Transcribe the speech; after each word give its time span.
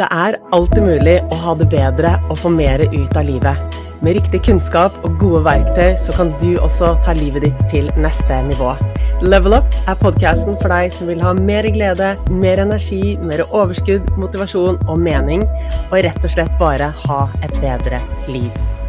Det 0.00 0.06
er 0.16 0.38
alltid 0.56 0.80
mulig 0.80 1.18
å 1.28 1.36
ha 1.42 1.52
det 1.60 1.66
bedre 1.74 2.14
og 2.30 2.38
få 2.40 2.48
mer 2.54 2.80
ut 2.88 3.18
av 3.20 3.26
livet. 3.28 3.76
Med 4.00 4.16
riktig 4.16 4.40
kunnskap 4.46 4.96
og 5.04 5.18
gode 5.20 5.42
verktøy 5.44 5.90
så 6.00 6.14
kan 6.16 6.32
du 6.40 6.54
også 6.56 6.94
ta 7.04 7.12
livet 7.18 7.44
ditt 7.44 7.60
til 7.68 7.92
neste 8.00 8.40
nivå. 8.48 8.72
Level 9.20 9.58
Up 9.58 9.76
er 9.84 10.00
podkasten 10.00 10.56
for 10.62 10.72
deg 10.72 10.88
som 10.96 11.12
vil 11.12 11.20
ha 11.20 11.36
mer 11.36 11.68
glede, 11.76 12.14
mer 12.32 12.64
energi, 12.64 13.18
mer 13.20 13.44
overskudd, 13.50 14.08
motivasjon 14.16 14.80
og 14.88 15.04
mening, 15.04 15.44
og 15.90 16.00
rett 16.00 16.24
og 16.24 16.32
slett 16.32 16.60
bare 16.62 16.94
ha 17.04 17.22
et 17.44 17.60
bedre 17.60 18.00
liv. 18.32 18.79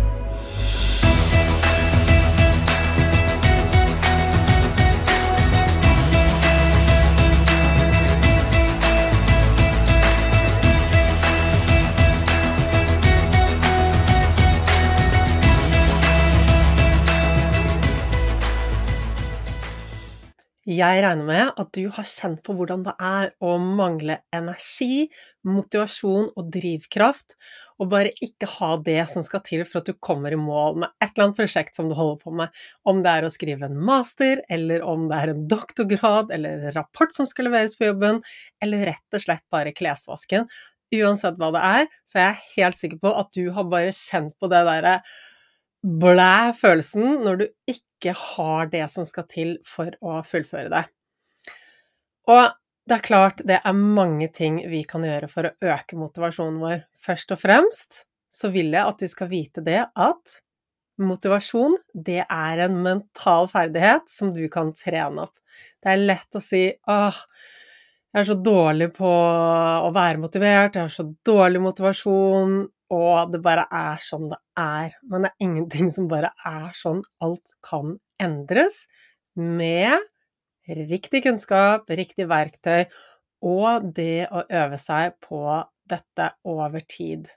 Jeg 20.71 21.02
regner 21.04 21.25
med 21.28 21.57
at 21.60 21.71
du 21.75 21.89
har 21.92 22.06
kjent 22.07 22.39
på 22.46 22.54
hvordan 22.56 22.84
det 22.86 22.93
er 23.04 23.32
å 23.43 23.56
mangle 23.60 24.20
energi, 24.32 25.10
motivasjon 25.43 26.29
og 26.38 26.52
drivkraft, 26.54 27.36
og 27.82 27.89
bare 27.92 28.14
ikke 28.24 28.48
ha 28.54 28.70
det 28.86 29.02
som 29.12 29.26
skal 29.26 29.43
til 29.43 29.65
for 29.68 29.82
at 29.82 29.89
du 29.89 29.98
kommer 30.00 30.32
i 30.32 30.39
mål 30.39 30.79
med 30.84 30.93
et 31.02 31.10
eller 31.10 31.26
annet 31.28 31.42
prosjekt 31.42 31.76
som 31.76 31.89
du 31.89 31.96
holder 31.98 32.22
på 32.22 32.36
med. 32.39 32.56
Om 32.88 33.02
det 33.03 33.17
er 33.17 33.28
å 33.28 33.34
skrive 33.34 33.67
en 33.67 33.81
master, 33.89 34.45
eller 34.53 34.86
om 34.88 35.09
det 35.12 35.20
er 35.20 35.34
en 35.34 35.44
doktorgrad, 35.52 36.31
eller 36.38 36.62
en 36.62 36.78
rapport 36.78 37.12
som 37.17 37.28
skal 37.28 37.50
leveres 37.50 37.76
på 37.76 37.90
jobben, 37.90 38.22
eller 38.64 38.88
rett 38.94 39.20
og 39.20 39.26
slett 39.26 39.44
bare 39.52 39.76
klesvasken. 39.76 40.48
Uansett 40.95 41.42
hva 41.42 41.52
det 41.58 41.67
er, 41.67 41.94
så 42.08 42.22
er 42.22 42.28
jeg 42.30 42.62
helt 42.62 42.80
sikker 42.80 43.03
på 43.03 43.16
at 43.26 43.36
du 43.36 43.44
har 43.58 43.67
bare 43.72 43.92
kjent 43.98 44.38
på 44.40 44.52
det 44.52 44.64
derre 44.70 45.00
blæ 45.82 46.52
følelsen 46.54 47.23
når 47.26 47.40
du 47.40 47.48
ikke 47.73 47.91
har 48.10 48.72
det 48.74 48.88
som 48.90 49.06
skal 49.06 49.28
til 49.30 49.54
for 49.68 49.94
å 50.02 50.22
fullføre 50.26 50.72
det. 50.74 50.84
Og 52.32 52.50
det 52.90 52.98
er 52.98 53.06
klart 53.06 53.44
det 53.48 53.60
er 53.62 53.78
mange 53.78 54.28
ting 54.34 54.58
vi 54.72 54.82
kan 54.90 55.06
gjøre 55.06 55.30
for 55.32 55.48
å 55.48 55.72
øke 55.74 56.00
motivasjonen 56.00 56.58
vår. 56.62 56.80
Først 57.02 57.34
og 57.36 57.42
fremst 57.42 58.04
så 58.32 58.50
vil 58.54 58.74
jeg 58.74 58.88
at 58.88 59.02
du 59.02 59.08
skal 59.12 59.30
vite 59.32 59.64
det 59.66 59.84
at 59.86 60.42
motivasjon, 61.02 61.78
det 61.94 62.24
er 62.26 62.66
en 62.66 62.78
mental 62.84 63.48
ferdighet 63.52 64.10
som 64.12 64.32
du 64.34 64.44
kan 64.52 64.74
trene 64.78 65.28
opp. 65.28 65.36
Det 65.82 65.94
er 65.94 66.04
lett 66.04 66.38
å 66.38 66.42
si 66.44 66.68
åh, 66.70 67.18
jeg 68.12 68.22
er 68.22 68.28
så 68.28 68.36
dårlig 68.44 68.90
på 68.98 69.08
å 69.08 69.90
være 69.96 70.22
motivert, 70.22 70.76
jeg 70.76 70.84
har 70.84 70.94
så 70.94 71.08
dårlig 71.26 71.62
motivasjon, 71.64 72.58
og 72.92 73.31
det 73.31 73.42
bare 73.44 73.66
er 73.72 74.02
sånn 74.03 74.30
det 74.31 74.39
er. 74.59 74.95
Men 75.08 75.25
det 75.25 75.31
er 75.31 75.45
ingenting 75.47 75.92
som 75.94 76.09
bare 76.11 76.34
er 76.47 76.72
sånn. 76.78 77.02
Alt 77.23 77.53
kan 77.66 77.95
endres 78.22 78.83
med 79.36 80.03
riktig 80.67 81.23
kunnskap, 81.25 81.89
riktig 81.89 82.28
verktøy 82.30 82.86
og 83.42 83.92
det 83.95 84.28
å 84.30 84.44
øve 84.45 84.78
seg 84.78 85.16
på 85.23 85.42
dette 85.89 86.28
over 86.48 86.83
tid. 86.86 87.31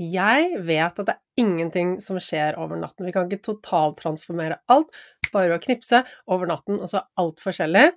Jeg 0.00 0.60
vet 0.64 1.00
at 1.02 1.08
det 1.08 1.14
er 1.16 1.42
ingenting 1.42 1.96
som 2.00 2.20
skjer 2.22 2.56
over 2.60 2.78
natten. 2.80 3.04
Vi 3.04 3.12
kan 3.12 3.26
ikke 3.26 3.50
totaltransformere 3.50 4.60
alt 4.72 4.94
bare 5.30 5.56
å 5.58 5.62
knipse 5.62 6.00
over 6.30 6.48
natten, 6.50 6.80
og 6.80 6.88
så 6.90 7.04
alt 7.20 7.42
forskjellig. 7.42 7.90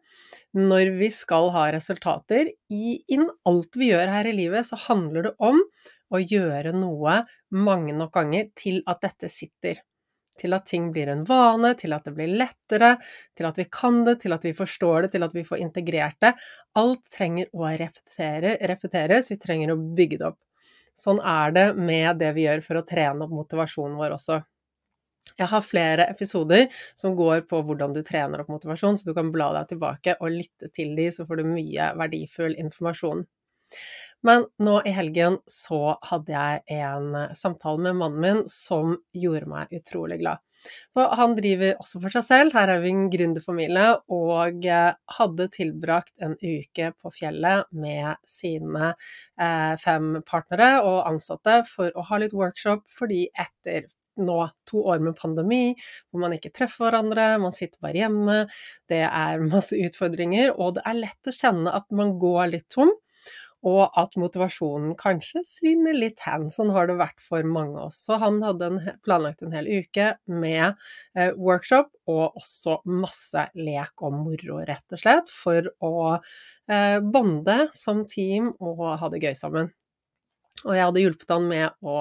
Når 0.60 0.92
vi 1.00 1.10
skal 1.14 1.50
ha 1.56 1.68
resultater 1.74 2.52
i 2.74 2.98
innen 3.08 3.32
alt 3.50 3.80
vi 3.80 3.90
gjør 3.90 4.12
her 4.12 4.30
i 4.30 4.36
livet, 4.36 4.68
så 4.68 4.78
handler 4.90 5.30
det 5.30 5.34
om 5.42 5.62
å 6.14 6.22
gjøre 6.22 6.76
noe 6.78 7.22
mange 7.56 7.96
nok 7.98 8.14
ganger 8.16 8.52
til 8.58 8.82
at 8.90 9.02
dette 9.06 9.32
sitter. 9.32 9.82
Til 10.34 10.56
at 10.58 10.66
ting 10.66 10.88
blir 10.94 11.12
en 11.14 11.26
vane, 11.30 11.76
til 11.78 11.94
at 11.94 12.08
det 12.08 12.16
blir 12.18 12.32
lettere, 12.40 12.96
til 13.38 13.48
at 13.50 13.60
vi 13.62 13.68
kan 13.70 14.00
det, 14.08 14.16
til 14.24 14.34
at 14.34 14.46
vi 14.48 14.54
forstår 14.58 15.06
det, 15.06 15.12
til 15.14 15.26
at 15.28 15.36
vi 15.36 15.44
får 15.46 15.62
integrert 15.62 16.18
det. 16.26 16.34
Alt 16.82 17.06
trenger 17.14 17.52
å 17.54 17.68
repetere, 17.70 18.56
repeteres, 18.74 19.30
vi 19.30 19.38
trenger 19.42 19.76
å 19.76 19.82
bygge 20.00 20.22
det 20.22 20.32
opp. 20.32 20.40
Sånn 20.98 21.22
er 21.26 21.54
det 21.54 21.68
med 21.78 22.18
det 22.22 22.34
vi 22.38 22.48
gjør 22.48 22.66
for 22.66 22.80
å 22.80 22.88
trene 22.88 23.26
opp 23.26 23.34
motivasjonen 23.34 23.98
vår 23.98 24.18
også. 24.18 24.42
Jeg 25.40 25.48
har 25.50 25.64
flere 25.66 26.06
episoder 26.12 26.66
som 27.00 27.16
går 27.18 27.46
på 27.50 27.62
hvordan 27.66 27.94
du 27.96 28.02
trener 28.06 28.44
opp 28.44 28.52
motivasjon, 28.52 28.98
så 29.00 29.08
du 29.08 29.14
kan 29.18 29.32
bla 29.34 29.52
deg 29.56 29.72
tilbake 29.72 30.18
og 30.20 30.34
lytte 30.34 30.70
til 30.76 30.94
de, 30.98 31.08
så 31.16 31.26
får 31.30 31.42
du 31.42 31.50
mye 31.54 31.94
verdifull 31.98 32.58
informasjon. 32.62 33.24
Men 34.24 34.48
nå 34.64 34.80
i 34.88 34.94
helgen 34.96 35.38
så 35.50 35.98
hadde 36.08 36.34
jeg 36.34 36.80
en 36.80 37.14
eh, 37.20 37.36
samtale 37.38 37.82
med 37.84 38.00
mannen 38.00 38.24
min 38.24 38.42
som 38.50 38.98
gjorde 39.12 39.50
meg 39.52 39.74
utrolig 39.76 40.22
glad. 40.24 40.40
For 40.96 41.12
han 41.20 41.34
driver 41.36 41.74
også 41.82 42.00
for 42.06 42.16
seg 42.16 42.24
selv, 42.28 42.54
her 42.56 42.72
er 42.72 42.84
vi 42.84 42.94
en 42.94 43.10
gründerfamilie, 43.12 43.88
og 44.16 44.64
eh, 44.64 44.94
hadde 45.18 45.50
tilbrakt 45.52 46.14
en 46.24 46.38
uke 46.40 46.94
på 46.96 47.12
fjellet 47.18 47.68
med 47.76 48.16
sine 48.28 48.94
eh, 48.94 49.74
fem 49.84 50.16
partnere 50.28 50.78
og 50.88 51.04
ansatte 51.10 51.60
for 51.68 51.92
å 51.92 52.08
ha 52.08 52.24
litt 52.24 52.38
workshop, 52.38 52.88
fordi 52.96 53.26
etter 53.36 53.90
nå 54.24 54.40
to 54.70 54.84
år 54.94 55.02
med 55.02 55.18
pandemi, 55.18 55.74
hvor 56.12 56.22
man 56.22 56.36
ikke 56.36 56.54
treffer 56.54 56.86
hverandre, 56.86 57.32
man 57.42 57.56
sitter 57.56 57.82
bare 57.82 58.04
hjemme, 58.04 58.36
det 58.92 59.04
er 59.10 59.42
masse 59.44 59.76
utfordringer, 59.76 60.54
og 60.54 60.78
det 60.78 60.84
er 60.88 61.00
lett 61.02 61.30
å 61.32 61.34
kjenne 61.34 61.74
at 61.74 61.90
man 61.92 62.14
går 62.22 62.54
litt 62.54 62.70
tom 62.72 62.94
og 63.64 63.96
at 64.00 64.18
motivasjonen 64.20 64.96
kanskje 65.00 65.44
svinner 65.48 65.96
litt 65.96 66.24
hen. 66.26 66.50
Sånn 66.52 66.74
har 66.76 66.90
det 66.90 66.98
vært 67.00 67.24
for 67.24 67.46
mange 67.48 67.78
av 67.80 67.90
oss. 67.90 68.02
Så 68.08 68.18
han 68.22 68.42
hadde 68.44 68.70
en, 68.70 68.80
planlagt 69.06 69.44
en 69.46 69.56
hel 69.56 69.70
uke 69.72 70.14
med 70.28 70.74
eh, 71.16 71.32
workshop 71.38 71.94
og 72.12 72.40
også 72.42 72.82
masse 72.90 73.48
lek 73.56 74.04
og 74.04 74.18
moro, 74.20 74.60
rett 74.68 74.96
og 74.96 75.00
slett, 75.00 75.32
for 75.32 75.72
å 75.84 75.94
eh, 76.18 77.00
bonde 77.00 77.70
som 77.76 78.04
team 78.10 78.52
og 78.60 78.84
ha 79.00 79.12
det 79.14 79.24
gøy 79.24 79.34
sammen. 79.40 79.72
Og 80.64 80.76
jeg 80.78 80.86
hadde 80.86 81.02
hjulpet 81.02 81.32
han 81.34 81.48
med 81.50 81.84
å 81.84 81.96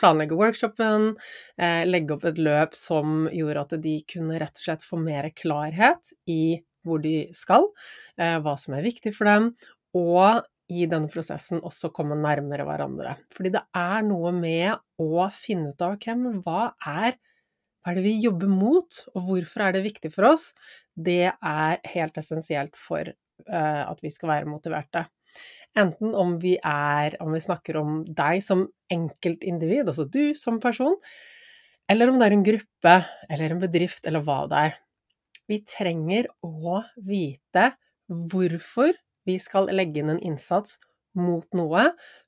planlegge 0.00 0.36
workshopen, 0.36 1.12
eh, 1.56 1.84
legge 1.88 2.16
opp 2.16 2.26
et 2.28 2.40
løp 2.40 2.74
som 2.76 3.28
gjorde 3.32 3.64
at 3.64 3.76
de 3.84 3.94
kunne 4.10 4.40
rett 4.40 4.58
og 4.58 4.66
slett 4.66 4.84
få 4.84 4.98
mer 5.00 5.30
klarhet 5.36 6.12
i 6.28 6.58
hvor 6.84 7.00
de 7.00 7.30
skal, 7.32 7.70
eh, 8.18 8.36
hva 8.44 8.58
som 8.60 8.74
er 8.76 8.84
viktig 8.84 9.14
for 9.16 9.24
dem, 9.30 9.54
og 9.96 10.44
i 10.72 10.86
denne 10.88 11.10
prosessen 11.12 11.60
også 11.64 11.90
komme 11.94 12.16
nærmere 12.16 12.64
hverandre. 12.64 13.18
Fordi 13.34 13.52
det 13.56 13.62
er 13.76 14.04
noe 14.06 14.32
med 14.32 14.78
å 15.02 15.28
finne 15.34 15.74
ut 15.74 15.84
av 15.84 15.98
hvem, 16.00 16.28
hva 16.44 16.72
er 16.80 17.18
hva 17.84 17.92
er 17.92 17.98
det 17.98 18.06
vi 18.06 18.14
jobber 18.24 18.48
mot, 18.48 18.98
og 19.12 19.26
hvorfor 19.26 19.66
er 19.66 19.74
det 19.76 19.82
viktig 19.84 20.08
for 20.14 20.30
oss? 20.30 20.46
Det 20.96 21.28
er 21.28 21.82
helt 21.92 22.16
essensielt 22.16 22.78
for 22.80 23.10
uh, 23.10 23.82
at 23.84 24.00
vi 24.00 24.08
skal 24.08 24.30
være 24.30 24.48
motiverte. 24.48 25.02
Enten 25.76 26.14
om 26.16 26.36
vi 26.40 26.54
er 26.64 27.16
Om 27.20 27.34
vi 27.34 27.42
snakker 27.42 27.76
om 27.76 27.98
deg 28.06 28.40
som 28.46 28.62
enkeltindivid, 28.88 29.84
altså 29.90 30.06
du 30.08 30.32
som 30.38 30.62
person, 30.62 30.96
eller 31.90 32.08
om 32.08 32.16
det 32.16 32.28
er 32.30 32.36
en 32.38 32.46
gruppe 32.46 32.94
eller 33.28 33.52
en 33.52 33.60
bedrift 33.60 34.06
eller 34.08 34.24
hva 34.24 34.38
det 34.48 34.64
er. 34.70 34.78
Vi 35.50 35.60
trenger 35.68 36.30
å 36.40 36.80
vite 36.96 37.74
hvorfor 38.08 38.94
vi 39.28 39.38
skal 39.42 39.70
legge 39.72 40.02
inn 40.02 40.12
en 40.14 40.22
innsats 40.22 40.78
mot 41.14 41.46
noe 41.54 41.84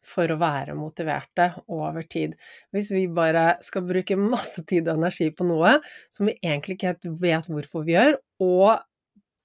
for 0.06 0.30
å 0.30 0.38
være 0.38 0.76
motiverte 0.78 1.48
over 1.74 2.06
tid. 2.06 2.36
Hvis 2.74 2.92
vi 2.94 3.06
bare 3.10 3.56
skal 3.64 3.84
bruke 3.86 4.18
masse 4.20 4.62
tid 4.68 4.86
og 4.86 5.00
energi 5.00 5.32
på 5.34 5.46
noe 5.48 5.76
som 6.12 6.30
vi 6.30 6.36
egentlig 6.38 6.78
ikke 6.78 6.92
helt 6.92 7.08
vet 7.22 7.50
hvorfor 7.50 7.86
vi 7.86 7.96
gjør, 7.96 8.20
og 8.46 8.78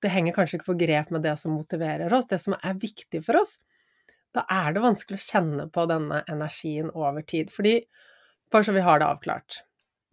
det 0.01 0.13
henger 0.13 0.35
kanskje 0.35 0.59
ikke 0.59 0.72
på 0.72 0.79
grep 0.81 1.11
med 1.13 1.25
det 1.25 1.35
som 1.41 1.53
motiverer 1.57 2.13
oss, 2.13 2.29
det 2.29 2.41
som 2.41 2.56
er 2.57 2.79
viktig 2.81 3.23
for 3.25 3.41
oss, 3.41 3.57
da 4.35 4.45
er 4.50 4.73
det 4.73 4.85
vanskelig 4.85 5.19
å 5.19 5.25
kjenne 5.25 5.67
på 5.73 5.85
denne 5.91 6.22
energien 6.31 6.90
over 6.96 7.26
tid. 7.28 7.52
Fordi, 7.53 7.81
bare 8.52 8.67
så 8.67 8.76
vi 8.76 8.85
har 8.85 9.02
det 9.02 9.09
avklart 9.09 9.61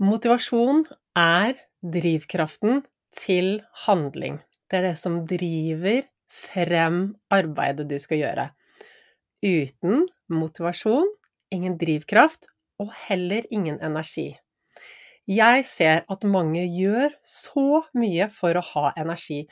Motivasjon 0.02 0.84
er 1.18 1.56
drivkraften 1.82 2.84
til 3.18 3.58
handling. 3.86 4.38
Det 4.70 4.78
er 4.78 4.90
det 4.90 4.98
som 5.00 5.22
driver 5.26 6.04
frem 6.28 7.16
arbeidet 7.32 7.88
du 7.90 7.96
skal 8.00 8.22
gjøre. 8.22 8.48
Uten 9.44 10.04
motivasjon, 10.32 11.08
ingen 11.54 11.78
drivkraft 11.80 12.48
og 12.82 12.92
heller 13.08 13.46
ingen 13.54 13.80
energi. 13.84 14.32
Jeg 15.28 15.64
ser 15.68 16.06
at 16.08 16.24
mange 16.24 16.62
gjør 16.72 17.12
så 17.26 17.82
mye 18.00 18.30
for 18.32 18.56
å 18.56 18.64
ha 18.70 18.92
energi. 18.96 19.42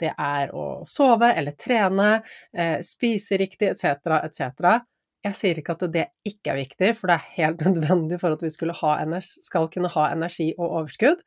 Det 0.00 0.14
er 0.16 0.52
å 0.56 0.80
sove 0.88 1.28
eller 1.36 1.52
trene, 1.60 2.22
eh, 2.56 2.78
spise 2.80 3.36
riktig 3.36 3.68
etc., 3.74 4.22
etc. 4.22 4.80
Jeg 5.26 5.36
sier 5.36 5.60
ikke 5.60 5.76
at 5.76 5.84
det 5.92 6.06
ikke 6.24 6.54
er 6.54 6.62
viktig, 6.62 6.94
for 6.96 7.12
det 7.12 7.18
er 7.18 7.34
helt 7.36 7.60
nødvendig 7.66 8.20
for 8.22 8.32
at 8.32 8.46
vi 8.46 8.50
skal 8.54 9.68
kunne 9.68 9.92
ha 9.92 10.08
energi 10.14 10.54
og 10.56 10.80
overskudd, 10.80 11.20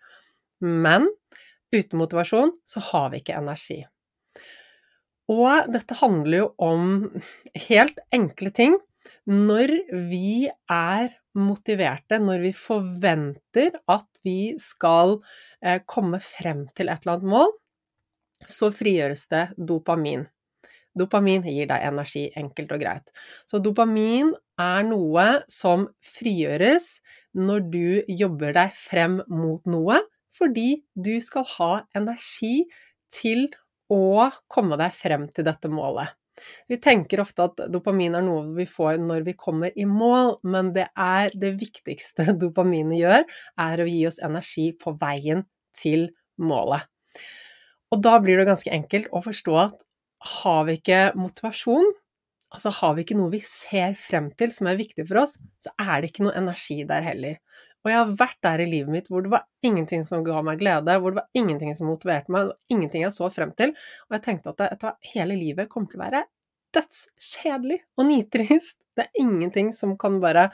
men 0.65 1.06
uten 1.69 2.01
motivasjon 2.01 2.56
så 2.65 2.81
har 2.89 3.11
vi 3.13 3.21
ikke 3.21 3.38
energi. 3.38 3.83
Og 5.29 5.69
dette 5.73 5.97
handler 5.99 6.37
jo 6.41 6.47
om 6.63 6.85
helt 7.67 7.99
enkle 8.15 8.51
ting. 8.55 8.77
Når 9.29 9.75
vi 10.09 10.49
er 10.49 11.11
motiverte, 11.37 12.17
når 12.21 12.43
vi 12.47 12.51
forventer 12.57 13.77
at 13.89 14.07
vi 14.25 14.55
skal 14.59 15.19
eh, 15.61 15.79
komme 15.85 16.19
frem 16.23 16.65
til 16.75 16.89
et 16.89 17.05
eller 17.05 17.19
annet 17.19 17.31
mål, 17.35 17.53
så 18.49 18.71
frigjøres 18.73 19.27
det 19.29 19.45
dopamin. 19.57 20.25
Dopamin 20.97 21.45
gir 21.45 21.69
deg 21.69 21.85
energi, 21.85 22.25
enkelt 22.39 22.73
og 22.73 22.81
greit. 22.81 23.11
Så 23.47 23.61
dopamin 23.63 24.33
er 24.59 24.83
noe 24.87 25.27
som 25.51 25.87
frigjøres 26.03 26.95
når 27.37 27.65
du 27.71 27.85
jobber 28.09 28.55
deg 28.57 28.73
frem 28.75 29.19
mot 29.29 29.61
noe, 29.69 30.01
fordi 30.35 30.81
du 30.95 31.15
skal 31.23 31.45
ha 31.55 31.71
energi 31.97 32.65
til 33.13 33.47
å 33.94 34.30
komme 34.51 34.77
deg 34.80 34.95
frem 34.95 35.27
til 35.33 35.47
dette 35.47 35.71
målet. 35.71 36.15
Vi 36.71 36.77
tenker 36.80 37.21
ofte 37.24 37.50
at 37.50 37.62
dopamin 37.71 38.15
er 38.15 38.24
noe 38.24 38.45
vi 38.56 38.65
får 38.69 39.00
når 39.03 39.25
vi 39.27 39.36
kommer 39.39 39.75
i 39.75 39.86
mål, 39.89 40.38
men 40.47 40.71
det 40.75 40.88
er 40.95 41.33
det 41.36 41.56
viktigste 41.59 42.31
dopaminet 42.41 43.01
gjør, 43.01 43.25
er 43.59 43.83
å 43.83 43.89
gi 43.89 44.03
oss 44.09 44.21
energi 44.25 44.69
på 44.80 44.95
veien 45.01 45.44
til 45.77 46.09
målet. 46.39 46.88
Og 47.89 48.03
da 48.06 48.19
blir 48.21 48.39
det 48.39 48.47
ganske 48.50 48.71
enkelt 48.74 49.09
å 49.15 49.24
forstå 49.25 49.56
at 49.59 49.81
har 50.39 50.65
vi 50.68 50.77
ikke 50.77 51.01
motivasjon, 51.18 51.89
altså 52.53 52.71
har 52.80 52.95
vi 52.95 53.06
ikke 53.06 53.18
noe 53.18 53.33
vi 53.33 53.42
ser 53.45 53.95
frem 54.00 54.30
til 54.38 54.53
som 54.53 54.69
er 54.69 54.80
viktig 54.80 55.06
for 55.09 55.24
oss, 55.24 55.38
så 55.62 55.74
er 55.80 56.01
det 56.01 56.12
ikke 56.12 56.27
noe 56.27 56.38
energi 56.38 56.81
der 56.89 57.06
heller. 57.06 57.39
Og 57.85 57.91
jeg 57.91 57.99
har 57.99 58.15
vært 58.19 58.39
der 58.43 58.63
i 58.63 58.67
livet 58.69 58.91
mitt 58.91 59.07
hvor 59.11 59.23
det 59.23 59.31
var 59.31 59.45
ingenting 59.65 60.03
som 60.07 60.23
ga 60.25 60.41
meg 60.45 60.59
glede, 60.59 60.97
hvor 60.99 61.13
det 61.13 61.21
var 61.21 61.39
ingenting 61.39 61.71
som 61.77 61.87
motiverte 61.91 62.33
meg, 62.33 62.49
det 62.49 62.55
var 62.55 62.75
ingenting 62.75 63.05
jeg 63.05 63.15
så 63.15 63.29
frem 63.31 63.53
til, 63.59 63.71
og 64.09 64.17
jeg 64.17 64.25
tenkte 64.25 64.53
at 64.53 64.65
etter 64.67 65.13
hele 65.13 65.37
livet 65.39 65.71
kommer 65.71 65.91
til 65.91 66.01
å 66.01 66.05
være 66.05 66.25
dødskjedelig 66.75 67.79
og 67.97 68.09
nitrist. 68.11 68.81
Det 68.99 69.05
er 69.05 69.21
ingenting 69.21 69.69
som 69.71 69.93
kan 69.95 70.17
bare 70.19 70.49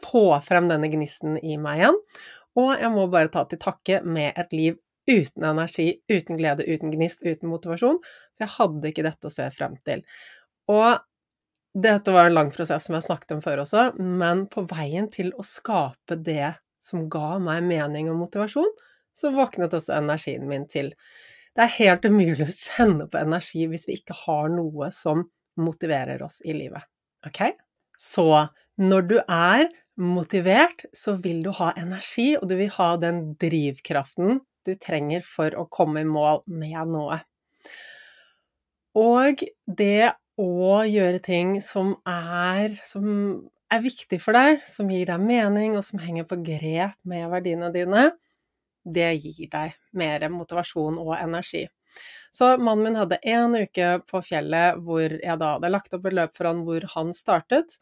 få 0.00 0.30
frem 0.40 0.70
denne 0.70 0.88
gnisten 0.88 1.34
i 1.44 1.58
meg 1.60 1.82
igjen, 1.82 1.98
og 2.56 2.70
jeg 2.80 2.90
må 2.94 3.04
bare 3.12 3.28
ta 3.34 3.42
til 3.50 3.60
takke 3.60 3.98
med 4.08 4.38
et 4.40 4.54
liv 4.56 4.78
uten 5.08 5.44
energi, 5.50 5.90
uten 6.08 6.38
glede, 6.40 6.64
uten 6.64 6.94
gnist, 6.94 7.26
uten 7.28 7.50
motivasjon, 7.52 8.00
for 8.00 8.46
jeg 8.46 8.54
hadde 8.54 8.88
ikke 8.88 9.04
dette 9.04 9.28
å 9.28 9.34
se 9.34 9.50
frem 9.52 9.76
til. 9.84 10.00
Og 10.72 10.96
dette 11.82 12.12
var 12.14 12.28
en 12.28 12.36
lang 12.36 12.50
prosess 12.54 12.88
som 12.88 12.96
jeg 12.96 13.06
snakket 13.06 13.36
om 13.36 13.42
før 13.44 13.62
også, 13.64 13.88
men 13.98 14.46
på 14.50 14.64
veien 14.70 15.08
til 15.12 15.32
å 15.38 15.44
skape 15.46 16.18
det 16.24 16.54
som 16.82 17.08
ga 17.12 17.36
meg 17.42 17.64
mening 17.66 18.10
og 18.12 18.20
motivasjon, 18.22 18.70
så 19.14 19.32
våknet 19.34 19.74
også 19.74 19.96
energien 19.98 20.46
min 20.48 20.66
til. 20.70 20.92
Det 21.54 21.64
er 21.64 21.76
helt 21.78 22.06
umulig 22.06 22.46
å 22.46 22.54
kjenne 22.54 23.08
på 23.10 23.20
energi 23.20 23.66
hvis 23.70 23.88
vi 23.88 23.98
ikke 23.98 24.16
har 24.24 24.48
noe 24.52 24.92
som 24.94 25.26
motiverer 25.58 26.22
oss 26.22 26.38
i 26.46 26.54
livet. 26.54 26.86
Ok? 27.26 27.42
Så 27.98 28.28
når 28.78 29.08
du 29.10 29.16
er 29.24 29.66
motivert, 29.98 30.84
så 30.94 31.16
vil 31.18 31.42
du 31.42 31.50
ha 31.58 31.72
energi, 31.76 32.36
og 32.38 32.46
du 32.50 32.54
vil 32.60 32.70
ha 32.76 32.92
den 33.02 33.32
drivkraften 33.42 34.38
du 34.66 34.74
trenger 34.78 35.24
for 35.26 35.54
å 35.58 35.66
komme 35.72 36.04
i 36.04 36.08
mål 36.08 36.44
med 36.46 36.92
noe. 36.92 37.18
Og 38.98 39.42
det 39.66 40.12
å 40.38 40.82
gjøre 40.86 41.20
ting 41.24 41.56
som 41.64 41.96
er, 42.08 42.78
som 42.86 43.08
er 43.72 43.82
viktig 43.84 44.20
for 44.22 44.38
deg, 44.38 44.62
som 44.66 44.90
gir 44.92 45.08
deg 45.10 45.24
mening, 45.24 45.76
og 45.76 45.84
som 45.86 46.00
henger 46.02 46.28
på 46.28 46.40
grep 46.46 46.94
med 47.08 47.26
verdiene 47.32 47.72
dine, 47.74 48.10
det 48.88 49.10
gir 49.18 49.50
deg 49.52 49.74
mer 49.98 50.28
motivasjon 50.32 51.00
og 51.02 51.16
energi. 51.18 51.66
Så 52.30 52.50
mannen 52.60 52.84
min 52.84 52.98
hadde 52.98 53.18
én 53.26 53.56
uke 53.56 53.86
på 54.06 54.20
fjellet 54.22 54.78
hvor 54.84 55.10
jeg 55.10 55.40
da 55.40 55.54
hadde 55.56 55.70
lagt 55.72 55.94
opp 55.96 56.06
et 56.06 56.16
løp 56.18 56.36
for 56.36 56.50
han 56.50 56.60
hvor 56.66 56.84
han 56.92 57.14
startet. 57.16 57.78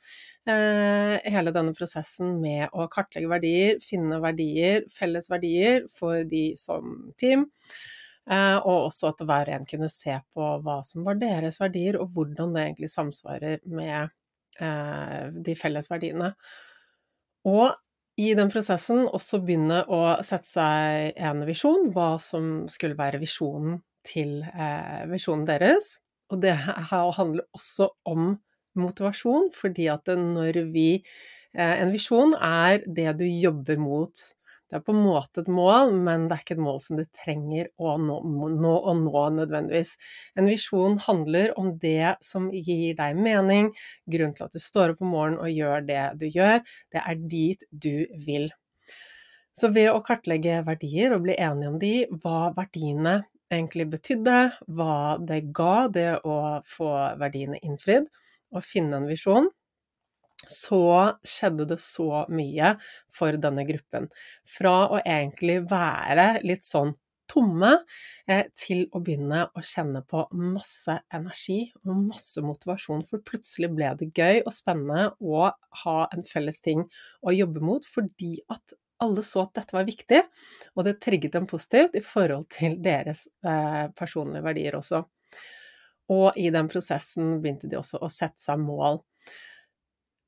Eh, 0.46 1.16
hele 1.26 1.52
denne 1.54 1.74
prosessen 1.76 2.36
med 2.40 2.70
å 2.70 2.86
kartlegge 2.92 3.30
verdier, 3.32 3.82
finne 3.82 4.20
verdier, 4.22 4.86
felles 4.94 5.28
verdier 5.32 5.84
for 5.92 6.22
de 6.30 6.46
som 6.60 7.10
team. 7.20 7.48
Eh, 8.26 8.56
og 8.66 8.88
også 8.88 9.12
at 9.12 9.20
hver 9.22 9.50
en 9.54 9.66
kunne 9.70 9.88
se 9.92 10.16
på 10.34 10.46
hva 10.64 10.80
som 10.86 11.04
var 11.06 11.18
deres 11.20 11.60
verdier, 11.62 11.98
og 12.00 12.10
hvordan 12.14 12.54
det 12.56 12.64
egentlig 12.64 12.90
samsvarer 12.90 13.60
med 13.70 14.08
eh, 14.58 15.28
de 15.46 15.54
felles 15.58 15.90
verdiene. 15.92 16.32
Og 17.46 17.68
i 18.18 18.32
den 18.34 18.50
prosessen 18.50 19.04
også 19.06 19.42
begynne 19.44 19.82
å 19.92 20.00
sette 20.26 20.48
seg 20.48 21.20
en 21.28 21.44
visjon, 21.46 21.90
hva 21.94 22.16
som 22.22 22.64
skulle 22.72 22.98
være 22.98 23.20
visjonen 23.22 23.78
til 24.06 24.40
eh, 24.48 25.04
visjonen 25.12 25.46
deres. 25.46 25.96
Og 26.32 26.40
det 26.42 26.56
handler 26.56 27.46
også 27.54 27.92
om 28.10 28.32
motivasjon, 28.76 29.52
fordi 29.54 29.86
at 29.92 30.10
når 30.18 30.64
vi 30.74 30.88
En 31.56 31.88
visjon 31.88 32.34
er 32.36 32.82
det 32.84 33.14
du 33.16 33.22
jobber 33.24 33.78
mot. 33.80 34.12
Det 34.66 34.80
er 34.80 34.82
på 34.82 34.94
en 34.96 35.04
måte 35.04 35.44
et 35.44 35.50
mål, 35.52 35.92
men 35.94 36.24
det 36.26 36.34
er 36.34 36.42
ikke 36.42 36.56
et 36.56 36.62
mål 36.66 36.80
som 36.82 36.98
du 36.98 37.04
trenger 37.14 37.68
å 37.78 37.92
nå, 38.02 38.16
nå, 38.50 38.72
å 38.74 38.94
nå 38.98 39.22
nødvendigvis. 39.36 39.92
En 40.34 40.50
visjon 40.50 40.98
handler 41.04 41.54
om 41.60 41.76
det 41.82 42.16
som 42.26 42.48
gir 42.50 42.96
deg 42.98 43.20
mening, 43.20 43.70
grunnen 44.10 44.34
til 44.34 44.48
at 44.48 44.56
du 44.56 44.62
står 44.62 44.96
opp 44.96 45.04
om 45.06 45.14
morgenen 45.14 45.42
og 45.44 45.52
gjør 45.54 45.86
det 45.86 46.02
du 46.18 46.26
gjør. 46.26 46.64
Det 46.90 47.02
er 47.02 47.22
dit 47.36 47.62
du 47.70 47.94
vil. 48.26 48.50
Så 49.56 49.70
ved 49.72 49.92
å 49.94 50.02
kartlegge 50.04 50.58
verdier 50.66 51.14
og 51.14 51.22
bli 51.24 51.38
enige 51.38 51.70
om 51.70 51.78
de, 51.80 51.94
hva 52.20 52.50
verdiene 52.58 53.20
egentlig 53.52 53.86
betydde, 53.94 54.40
hva 54.74 55.16
det 55.22 55.44
ga, 55.54 55.86
det 55.94 56.10
å 56.26 56.36
få 56.66 56.90
verdiene 57.20 57.62
innfridd, 57.62 58.10
og 58.54 58.66
finne 58.66 58.98
en 58.98 59.08
visjon, 59.08 59.48
så 60.44 61.16
skjedde 61.26 61.66
det 61.72 61.80
så 61.82 62.26
mye 62.32 62.74
for 63.14 63.36
denne 63.40 63.64
gruppen. 63.68 64.08
Fra 64.46 64.76
å 64.92 65.00
egentlig 65.02 65.62
være 65.70 66.36
litt 66.46 66.66
sånn 66.66 66.94
tomme 67.30 67.72
eh, 68.30 68.46
til 68.54 68.84
å 68.94 69.00
begynne 69.02 69.46
å 69.50 69.62
kjenne 69.64 70.02
på 70.06 70.22
masse 70.38 70.94
energi 71.14 71.58
og 71.84 72.04
masse 72.12 72.42
motivasjon, 72.44 73.04
for 73.08 73.24
plutselig 73.26 73.72
ble 73.74 73.92
det 73.98 74.12
gøy 74.14 74.42
og 74.44 74.54
spennende 74.54 75.08
å 75.18 75.48
ha 75.82 75.96
en 76.14 76.26
felles 76.28 76.62
ting 76.62 76.84
å 77.22 77.34
jobbe 77.34 77.64
mot, 77.64 77.86
fordi 77.86 78.36
at 78.52 78.76
alle 79.02 79.24
så 79.26 79.42
at 79.44 79.58
dette 79.58 79.76
var 79.76 79.84
viktig, 79.88 80.22
og 80.72 80.86
det 80.86 80.96
trigget 81.04 81.34
dem 81.36 81.48
positivt 81.50 81.98
i 81.98 82.04
forhold 82.04 82.46
til 82.54 82.78
deres 82.84 83.26
eh, 83.44 83.90
personlige 83.98 84.46
verdier 84.46 84.78
også. 84.78 85.02
Og 86.14 86.38
i 86.38 86.48
den 86.54 86.70
prosessen 86.70 87.40
begynte 87.42 87.68
de 87.68 87.78
også 87.80 87.98
å 88.00 88.08
sette 88.12 88.40
seg 88.40 88.62
mål. 88.62 89.02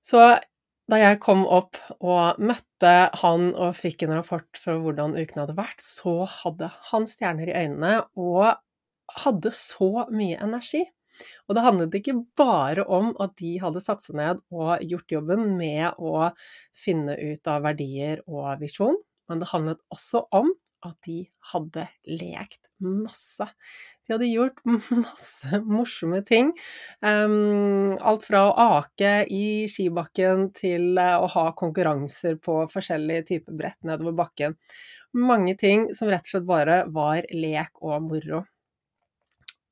Så 0.08 0.20
da 0.88 0.98
jeg 1.00 1.18
kom 1.20 1.42
opp 1.44 1.76
og 2.00 2.38
møtte 2.40 2.92
han 3.20 3.50
og 3.52 3.74
fikk 3.76 4.06
en 4.06 4.14
rapport 4.16 4.60
for 4.60 4.80
hvordan 4.80 5.16
uken 5.18 5.42
hadde 5.42 5.56
vært, 5.58 5.82
så 5.84 6.22
hadde 6.38 6.70
han 6.90 7.08
stjerner 7.08 7.50
i 7.50 7.56
øynene 7.66 7.98
og 8.16 8.56
hadde 9.20 9.52
så 9.52 10.06
mye 10.08 10.38
energi. 10.44 10.86
Og 11.48 11.56
det 11.56 11.64
handlet 11.64 11.96
ikke 11.98 12.14
bare 12.38 12.84
om 12.88 13.10
at 13.20 13.34
de 13.40 13.56
hadde 13.60 13.82
satt 13.84 14.04
seg 14.06 14.16
ned 14.20 14.40
og 14.54 14.84
gjort 14.86 15.12
jobben 15.12 15.44
med 15.58 15.98
å 15.98 16.30
finne 16.76 17.18
ut 17.18 17.50
av 17.50 17.66
verdier 17.66 18.22
og 18.30 18.62
visjon, 18.62 18.96
men 19.28 19.42
det 19.42 19.50
handlet 19.50 19.82
også 19.92 20.24
om 20.38 20.54
at 20.86 20.96
de 21.06 21.22
hadde 21.52 21.84
lekt 22.06 22.68
masse. 22.78 23.46
De 24.06 24.14
hadde 24.14 24.28
gjort 24.30 24.60
masse 25.04 25.60
morsomme 25.66 26.20
ting. 26.26 26.52
Alt 27.02 28.26
fra 28.28 28.44
å 28.48 28.52
ake 28.78 29.14
i 29.34 29.46
skibakken 29.70 30.48
til 30.56 30.92
uh, 31.00 31.16
å 31.24 31.30
ha 31.34 31.48
konkurranser 31.58 32.38
på 32.42 32.60
forskjellige 32.72 33.26
typer 33.32 33.58
brett 33.58 33.80
nedover 33.86 34.16
bakken. 34.22 34.56
Mange 35.18 35.56
ting 35.58 35.88
som 35.96 36.10
rett 36.12 36.26
og 36.28 36.34
slett 36.34 36.48
bare 36.48 36.82
var 36.92 37.26
lek 37.34 37.82
og 37.82 38.04
moro. 38.06 38.44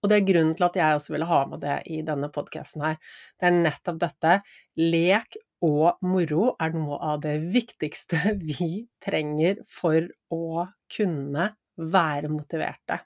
Og 0.02 0.10
det 0.10 0.20
er 0.20 0.28
grunnen 0.28 0.54
til 0.54 0.66
at 0.68 0.76
jeg 0.78 0.98
også 0.98 1.12
ville 1.14 1.26
ha 1.26 1.40
med 1.50 1.62
det 1.64 1.76
i 1.90 2.02
denne 2.06 2.28
podkasten 2.32 2.84
her. 2.84 2.98
Det 3.40 3.48
er 3.48 3.56
nettopp 3.56 3.98
dette. 4.02 4.34
Lek 4.78 5.38
og 5.64 6.02
moro 6.04 6.50
er 6.60 6.74
noe 6.76 6.98
av 7.12 7.22
det 7.24 7.38
viktigste 7.52 8.36
vi 8.50 8.86
trenger 9.02 9.62
for 9.68 10.04
å 10.32 10.66
kunne 10.92 11.50
være 11.76 12.32
motiverte. 12.32 13.00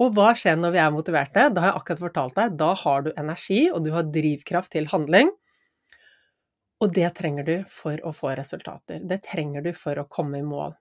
Og 0.00 0.14
hva 0.16 0.32
skjer 0.38 0.56
når 0.56 0.72
vi 0.72 0.80
er 0.80 0.94
motiverte? 0.94 1.48
Da 1.52 1.62
har 1.62 1.72
jeg 1.72 1.80
akkurat 1.82 2.02
fortalt 2.06 2.38
deg, 2.38 2.56
da 2.60 2.70
har 2.82 3.04
du 3.04 3.10
energi, 3.20 3.60
og 3.68 3.84
du 3.84 3.90
har 3.92 4.08
drivkraft 4.08 4.72
til 4.72 4.88
handling. 4.92 5.28
Og 6.80 6.94
det 6.96 7.10
trenger 7.18 7.44
du 7.44 7.56
for 7.68 8.00
å 8.08 8.12
få 8.16 8.32
resultater. 8.38 9.02
Det 9.04 9.20
trenger 9.26 9.66
du 9.66 9.74
for 9.76 10.00
å 10.00 10.08
komme 10.08 10.40
i 10.40 10.46
mål. 10.46 10.72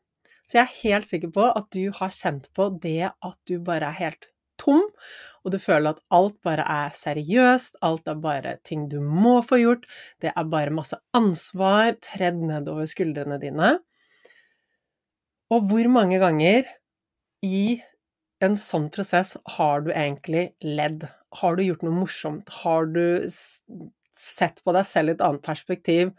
Så 0.48 0.58
jeg 0.58 0.64
er 0.64 0.78
helt 0.86 1.10
sikker 1.10 1.34
på 1.36 1.50
at 1.52 1.68
du 1.76 1.92
har 1.94 2.16
kjent 2.16 2.48
på 2.56 2.70
det 2.82 3.12
at 3.12 3.38
du 3.50 3.60
bare 3.62 3.92
er 3.92 4.00
helt 4.00 4.30
tom, 4.62 4.84
og 5.44 5.54
du 5.54 5.60
føler 5.62 5.94
at 5.94 6.02
alt 6.14 6.36
bare 6.46 6.66
er 6.68 6.96
seriøst, 6.96 7.80
alt 7.86 8.10
er 8.12 8.20
bare 8.22 8.58
ting 8.68 8.88
du 8.92 9.00
må 9.04 9.40
få 9.46 9.62
gjort, 9.62 9.86
det 10.22 10.34
er 10.36 10.50
bare 10.52 10.76
masse 10.76 11.00
ansvar 11.16 11.96
tredd 12.04 12.42
nedover 12.44 12.90
skuldrene 12.90 13.40
dine. 13.42 13.78
Og 15.50 15.66
hvor 15.70 15.88
mange 15.90 16.20
ganger 16.22 16.68
i 17.46 17.80
en 18.44 18.56
sånn 18.60 18.90
prosess 18.94 19.36
har 19.58 19.86
du 19.86 19.90
egentlig 19.94 20.52
ledd? 20.64 21.08
Har 21.40 21.58
du 21.58 21.64
gjort 21.66 21.84
noe 21.86 21.96
morsomt? 21.96 22.52
Har 22.62 22.88
du 22.92 23.26
sett 24.20 24.62
på 24.64 24.76
deg 24.76 24.88
selv 24.88 25.14
i 25.14 25.18
et 25.18 25.26
annet 25.26 25.46
perspektiv? 25.46 26.14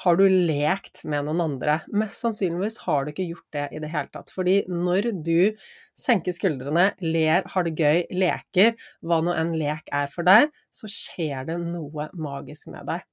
Har 0.00 0.16
du 0.16 0.24
lekt 0.28 1.02
med 1.04 1.26
noen 1.26 1.42
andre? 1.44 1.74
Mest 1.92 2.22
sannsynligvis 2.24 2.78
har 2.86 3.04
du 3.04 3.10
ikke 3.12 3.26
gjort 3.28 3.56
det 3.56 3.66
i 3.76 3.80
det 3.82 3.90
hele 3.92 4.08
tatt. 4.14 4.30
Fordi 4.32 4.62
når 4.72 5.10
du 5.26 5.52
senker 5.98 6.32
skuldrene, 6.32 6.86
ler, 7.04 7.44
har 7.52 7.66
det 7.66 7.74
gøy, 7.76 8.06
leker, 8.16 8.78
hva 9.04 9.18
nå 9.20 9.34
en 9.36 9.52
lek 9.60 9.90
er 9.92 10.08
for 10.12 10.24
deg, 10.24 10.48
så 10.72 10.88
skjer 10.88 11.50
det 11.50 11.58
noe 11.60 12.08
magisk 12.16 12.70
med 12.72 12.88
deg. 12.88 13.04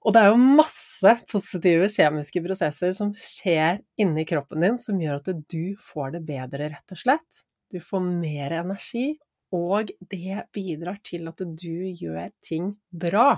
Og 0.00 0.16
det 0.16 0.24
er 0.24 0.32
jo 0.32 0.54
masse 0.58 1.12
positive 1.30 1.86
kjemiske 1.92 2.42
prosesser 2.42 2.94
som 2.96 3.12
skjer 3.14 3.78
inni 4.00 4.24
kroppen 4.26 4.64
din, 4.64 4.78
som 4.80 4.98
gjør 4.98 5.20
at 5.20 5.30
du 5.52 5.76
får 5.78 6.16
det 6.16 6.22
bedre, 6.32 6.70
rett 6.72 6.96
og 6.96 7.02
slett. 7.02 7.42
Du 7.70 7.78
får 7.84 8.02
mer 8.08 8.56
energi, 8.62 9.12
og 9.54 9.92
det 10.10 10.48
bidrar 10.56 10.98
til 11.06 11.30
at 11.30 11.44
du 11.44 11.86
gjør 11.94 12.32
ting 12.42 12.72
bra. 12.90 13.36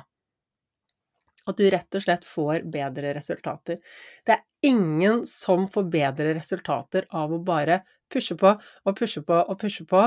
At 1.49 1.59
du 1.59 1.67
rett 1.71 1.99
og 1.99 2.05
slett 2.05 2.27
får 2.29 2.67
bedre 2.73 3.15
resultater. 3.17 3.81
Det 4.27 4.37
er 4.37 4.69
ingen 4.69 5.25
som 5.27 5.67
får 5.71 5.89
bedre 5.91 6.37
resultater 6.39 7.09
av 7.11 7.35
å 7.35 7.43
bare 7.43 7.83
pushe 8.13 8.37
på 8.39 8.55
og 8.55 8.97
pushe 8.99 9.25
på 9.27 9.41
og 9.43 9.59
pushe 9.61 9.87
på 9.89 10.07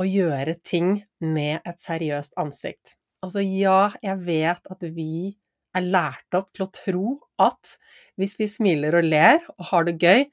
og 0.00 0.08
gjøre 0.08 0.56
ting 0.64 0.94
med 1.20 1.60
et 1.68 1.82
seriøst 1.82 2.36
ansikt. 2.40 2.96
Altså, 3.20 3.42
ja, 3.44 3.90
jeg 4.00 4.22
vet 4.24 4.70
at 4.72 4.84
vi 4.96 5.36
er 5.76 5.86
lært 5.86 6.36
opp 6.36 6.48
til 6.56 6.64
å 6.64 6.72
tro 6.74 7.04
at 7.42 7.74
hvis 8.18 8.38
vi 8.40 8.48
smiler 8.50 8.96
og 8.98 9.06
ler 9.06 9.42
og 9.58 9.66
har 9.70 9.86
det 9.86 9.98
gøy, 10.00 10.24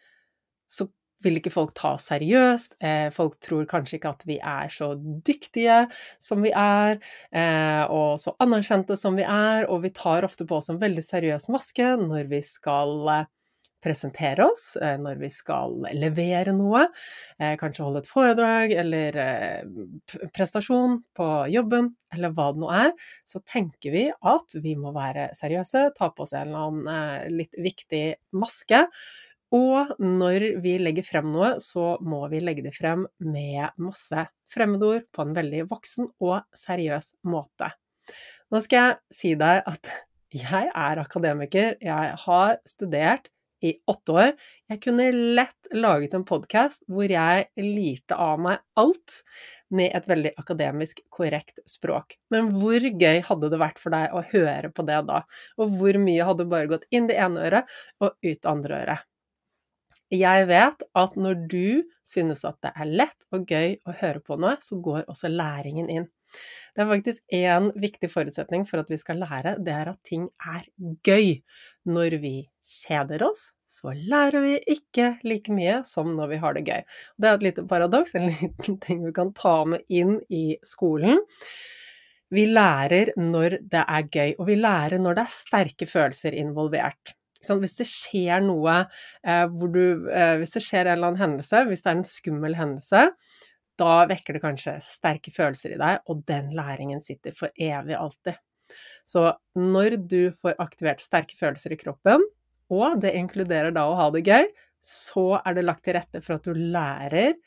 så 0.72 0.88
vil 1.25 1.39
ikke 1.39 1.53
folk 1.53 1.74
ta 1.77 1.95
seriøst. 2.01 2.77
Eh, 2.83 3.07
folk 3.13 3.38
tror 3.43 3.67
kanskje 3.69 3.97
ikke 3.97 4.13
at 4.13 4.25
vi 4.29 4.38
er 4.38 4.74
så 4.74 4.91
dyktige 4.97 5.79
som 6.21 6.43
vi 6.45 6.51
er, 6.53 7.00
eh, 7.31 7.83
og 7.89 8.19
så 8.21 8.36
anerkjente 8.43 8.97
som 9.00 9.17
vi 9.17 9.25
er, 9.25 9.65
og 9.69 9.83
vi 9.86 9.93
tar 9.95 10.27
ofte 10.27 10.47
på 10.47 10.59
oss 10.59 10.69
en 10.74 10.81
veldig 10.81 11.05
seriøs 11.05 11.50
maske 11.53 11.95
når 12.03 12.29
vi 12.31 12.43
skal 12.45 12.93
eh, 13.13 13.25
presentere 13.88 14.41
oss, 14.50 14.71
når 14.81 15.19
vi 15.21 15.27
skal 15.31 15.75
levere 15.95 16.50
noe, 16.51 16.88
kanskje 17.62 17.83
holde 17.86 18.01
et 18.01 18.09
foredrag 18.09 18.74
eller 18.74 19.19
prestasjon 20.33 20.97
på 21.15 21.27
jobben, 21.53 21.91
eller 22.12 22.33
hva 22.33 22.47
det 22.55 22.63
nå 22.63 22.71
er, 22.74 22.89
så 23.21 23.39
tenker 23.45 23.93
vi 23.93 24.03
at 24.09 24.57
vi 24.65 24.74
må 24.81 24.91
være 24.97 25.29
seriøse, 25.38 25.91
ta 25.95 26.09
på 26.09 26.25
oss 26.25 26.33
en 26.33 26.50
eller 26.50 26.65
annen 26.71 27.38
litt 27.38 27.53
viktig 27.62 28.03
maske, 28.41 28.81
og 29.55 29.93
når 30.03 30.47
vi 30.63 30.75
legger 30.81 31.05
frem 31.07 31.29
noe, 31.31 31.55
så 31.63 31.95
må 32.03 32.25
vi 32.31 32.41
legge 32.43 32.65
det 32.65 32.75
frem 32.75 33.05
med 33.23 33.77
masse 33.79 34.27
fremmedord 34.51 35.07
på 35.15 35.23
en 35.23 35.35
veldig 35.37 35.63
voksen 35.71 36.09
og 36.23 36.41
seriøs 36.55 37.13
måte. 37.31 37.71
Nå 38.51 38.61
skal 38.63 38.83
jeg 38.83 39.15
si 39.15 39.33
deg 39.39 39.63
at 39.67 39.91
jeg 40.35 40.67
er 40.67 40.99
akademiker, 40.99 41.77
jeg 41.79 42.15
har 42.25 42.59
studert 42.67 43.29
i 43.63 43.71
åtte 43.89 44.13
år. 44.13 44.33
Jeg 44.69 44.81
kunne 44.83 45.07
lett 45.37 45.69
laget 45.73 46.13
en 46.13 46.25
podkast 46.27 46.83
hvor 46.91 47.09
jeg 47.09 47.47
lirte 47.57 48.17
av 48.19 48.37
meg 48.43 48.61
alt 48.77 49.21
med 49.73 49.95
et 49.97 50.07
veldig 50.09 50.33
akademisk 50.37 51.01
korrekt 51.13 51.63
språk. 51.69 52.19
Men 52.33 52.51
hvor 52.53 52.83
gøy 52.83 53.23
hadde 53.25 53.51
det 53.51 53.61
vært 53.63 53.81
for 53.81 53.95
deg 53.95 54.13
å 54.13 54.23
høre 54.33 54.71
på 54.75 54.85
det 54.87 55.01
da? 55.09 55.23
Og 55.57 55.77
hvor 55.79 56.01
mye 56.03 56.29
hadde 56.29 56.49
bare 56.51 56.71
gått 56.75 56.87
inn 56.91 57.09
det 57.09 57.17
ene 57.23 57.47
øret 57.49 57.77
og 58.03 58.13
ut 58.21 58.37
det 58.37 58.51
andre 58.51 58.83
øret? 58.83 59.07
Jeg 60.13 60.45
vet 60.47 60.83
at 60.95 61.17
når 61.19 61.41
du 61.51 61.83
synes 62.07 62.45
at 62.47 62.55
det 62.63 62.71
er 62.79 62.91
lett 63.03 63.25
og 63.35 63.49
gøy 63.49 63.75
å 63.83 63.95
høre 63.99 64.21
på 64.23 64.37
noe, 64.39 64.55
så 64.63 64.79
går 64.79 65.09
også 65.11 65.31
læringen 65.33 65.89
inn. 65.91 66.07
Det 66.75 66.83
er 66.83 66.89
faktisk 66.91 67.33
én 67.33 67.69
viktig 67.81 68.09
forutsetning 68.13 68.63
for 68.69 68.79
at 68.79 68.91
vi 68.91 68.99
skal 69.01 69.19
lære, 69.23 69.57
det 69.63 69.73
er 69.73 69.91
at 69.91 69.99
ting 70.07 70.27
er 70.45 70.63
gøy. 71.03 71.39
Når 71.89 72.17
vi 72.23 72.35
kjeder 72.63 73.23
oss, 73.27 73.49
så 73.67 73.91
lærer 73.91 74.43
vi 74.45 74.53
ikke 74.77 75.17
like 75.27 75.51
mye 75.51 75.81
som 75.87 76.13
når 76.15 76.31
vi 76.31 76.41
har 76.43 76.55
det 76.55 76.65
gøy. 76.67 76.83
Det 77.17 77.29
er 77.29 77.39
et 77.39 77.47
lite 77.49 77.67
paradoks, 77.67 78.15
en 78.15 78.29
liten 78.31 78.79
ting 78.83 79.03
vi 79.03 79.15
kan 79.15 79.33
ta 79.35 79.57
med 79.67 79.83
inn 79.91 80.21
i 80.31 80.45
skolen. 80.63 81.19
Vi 82.31 82.43
lærer 82.51 83.13
når 83.19 83.59
det 83.71 83.83
er 83.83 84.07
gøy, 84.11 84.35
og 84.37 84.47
vi 84.49 84.59
lærer 84.59 84.99
når 85.03 85.19
det 85.19 85.27
er 85.27 85.35
sterke 85.35 85.87
følelser 85.87 86.35
involvert. 86.35 87.15
Hvis 87.55 87.77
det 87.79 87.87
skjer 87.89 88.43
noe 88.43 88.79
eh, 89.23 89.45
hvor 89.47 89.71
du 89.73 90.09
eh, 90.11 90.35
Hvis 90.41 90.55
det 90.57 90.63
skjer 90.65 90.85
en 90.85 90.97
eller 90.97 91.11
annen 91.11 91.23
hendelse, 91.23 91.63
hvis 91.69 91.85
det 91.85 91.91
er 91.91 91.99
en 91.99 92.07
skummel 92.07 92.57
hendelse, 92.57 93.05
da 93.77 93.93
vekker 94.09 94.37
det 94.37 94.43
kanskje 94.43 94.75
sterke 94.81 95.31
følelser 95.33 95.75
i 95.75 95.81
deg, 95.81 96.01
og 96.09 96.23
den 96.29 96.49
læringen 96.57 97.01
sitter 97.03 97.35
for 97.37 97.53
evig 97.53 97.97
alltid. 97.97 98.39
Så 99.07 99.29
når 99.55 99.99
du 100.09 100.33
får 100.41 100.57
aktivert 100.59 101.03
sterke 101.03 101.37
følelser 101.37 101.75
i 101.75 101.79
kroppen, 101.79 102.25
og 102.73 102.97
det 103.03 103.13
inkluderer 103.15 103.71
da 103.75 103.85
å 103.87 103.95
ha 103.99 104.09
det 104.11 104.25
gøy, 104.27 104.49
så 104.83 105.37
er 105.39 105.55
det 105.57 105.65
lagt 105.67 105.85
til 105.87 105.95
rette 105.97 106.21
for 106.25 106.37
at 106.37 106.47
du 106.47 106.57
lærer 106.57 107.37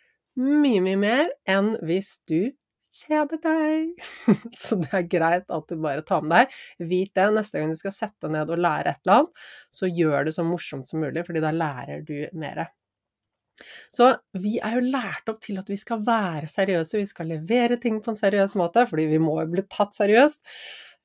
mye, 0.41 0.81
mye 0.81 0.97
mer 1.01 1.29
enn 1.51 1.75
hvis 1.85 2.17
du 2.31 2.53
kjeder 2.91 3.41
deg. 3.45 4.03
Så 4.63 4.79
det 4.81 4.91
er 4.97 5.09
greit 5.11 5.47
at 5.53 5.71
du 5.71 5.79
bare 5.81 6.05
tar 6.07 6.25
med 6.27 6.35
deg. 6.37 6.59
Vit 6.91 7.15
det 7.17 7.29
neste 7.37 7.61
gang 7.61 7.73
du 7.73 7.79
skal 7.79 7.95
sette 7.95 8.27
deg 8.27 8.37
ned 8.37 8.53
og 8.53 8.61
lære 8.61 8.95
et 8.95 9.01
eller 9.05 9.17
annet, 9.21 9.47
så 9.71 9.89
gjør 9.89 10.27
det 10.27 10.37
så 10.37 10.45
morsomt 10.47 10.91
som 10.91 11.03
mulig, 11.05 11.25
fordi 11.27 11.43
da 11.45 11.55
lærer 11.55 12.05
du 12.07 12.17
mer. 12.41 12.67
Så 13.93 14.11
vi 14.41 14.57
er 14.65 14.79
jo 14.79 14.85
lært 14.89 15.29
opp 15.31 15.41
til 15.45 15.61
at 15.61 15.69
vi 15.71 15.77
skal 15.81 16.05
være 16.07 16.49
seriøse, 16.51 17.01
vi 17.01 17.09
skal 17.09 17.29
levere 17.35 17.77
ting 17.81 17.99
på 18.03 18.13
en 18.13 18.19
seriøs 18.19 18.57
måte, 18.59 18.87
fordi 18.89 19.09
vi 19.11 19.21
må 19.23 19.37
jo 19.43 19.51
bli 19.53 19.67
tatt 19.69 19.97
seriøst. 19.97 20.41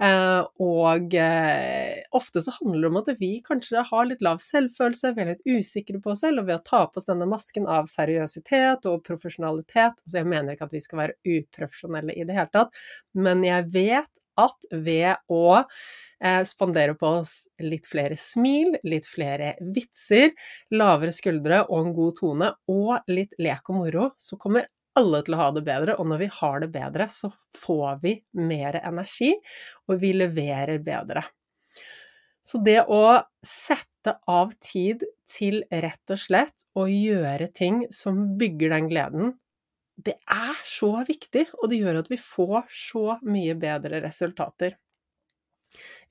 Eh, 0.04 0.42
og 0.60 1.14
eh, 1.16 2.02
ofte 2.18 2.42
så 2.44 2.52
handler 2.58 2.82
det 2.84 2.90
om 2.90 2.98
at 3.00 3.12
vi 3.22 3.30
kanskje 3.46 3.84
har 3.88 4.10
litt 4.10 4.24
lav 4.26 4.42
selvfølelse, 4.44 5.14
vi 5.16 5.24
er 5.24 5.30
litt 5.32 5.46
usikre 5.48 6.02
på 6.04 6.12
oss 6.12 6.26
selv, 6.26 6.42
og 6.44 6.50
ved 6.50 6.60
å 6.60 6.66
ta 6.68 6.82
på 6.90 7.00
oss 7.00 7.08
denne 7.08 7.28
masken 7.32 7.70
av 7.72 7.88
seriøsitet 7.88 8.90
og 8.92 9.06
profesjonalitet 9.08 10.02
Altså 10.04 10.20
jeg 10.20 10.28
mener 10.28 10.56
ikke 10.56 10.68
at 10.68 10.76
vi 10.76 10.84
skal 10.84 11.02
være 11.06 11.38
uprofesjonelle 11.38 12.16
i 12.18 12.28
det 12.28 12.36
hele 12.36 12.52
tatt, 12.52 12.76
men 13.16 13.44
jeg 13.48 13.72
vet 13.72 14.12
at 14.36 14.68
ved 14.72 15.32
å 15.32 15.44
eh, 15.56 16.42
spandere 16.44 16.98
på 17.00 17.14
oss 17.22 17.46
litt 17.64 17.88
flere 17.88 18.18
smil, 18.20 18.76
litt 18.84 19.08
flere 19.08 19.54
vitser, 19.64 20.34
lavere 20.76 21.16
skuldre 21.16 21.64
og 21.70 21.78
en 21.80 21.96
god 21.96 22.20
tone, 22.20 22.52
og 22.68 23.12
litt 23.12 23.36
lek 23.40 23.72
og 23.72 23.80
moro, 23.80 24.10
så 24.20 24.36
kommer 24.42 24.68
alle 25.00 25.22
til 25.26 25.36
å 25.36 25.40
ha 25.42 25.48
det 25.56 25.64
bedre, 25.68 25.96
og 26.00 26.08
når 26.10 26.22
vi 26.26 26.30
har 26.40 26.62
det 26.64 26.70
bedre, 26.74 27.08
så 27.12 27.32
får 27.60 28.02
vi 28.04 28.14
mer 28.40 28.80
energi, 28.82 29.34
og 29.90 30.00
vi 30.02 30.14
leverer 30.16 30.80
bedre. 30.84 31.24
Så 32.46 32.60
det 32.62 32.84
å 32.94 33.02
sette 33.46 34.20
av 34.30 34.52
tid 34.62 35.02
til 35.30 35.64
rett 35.72 36.14
og 36.14 36.22
slett 36.22 36.68
å 36.78 36.86
gjøre 36.90 37.50
ting 37.58 37.84
som 37.94 38.36
bygger 38.38 38.76
den 38.76 38.90
gleden, 38.92 39.34
det 39.96 40.18
er 40.30 40.58
så 40.68 40.92
viktig, 41.08 41.48
og 41.62 41.72
det 41.72 41.80
gjør 41.80 42.02
at 42.04 42.12
vi 42.12 42.20
får 42.22 42.66
så 42.70 43.18
mye 43.26 43.56
bedre 43.58 44.02
resultater. 44.04 44.76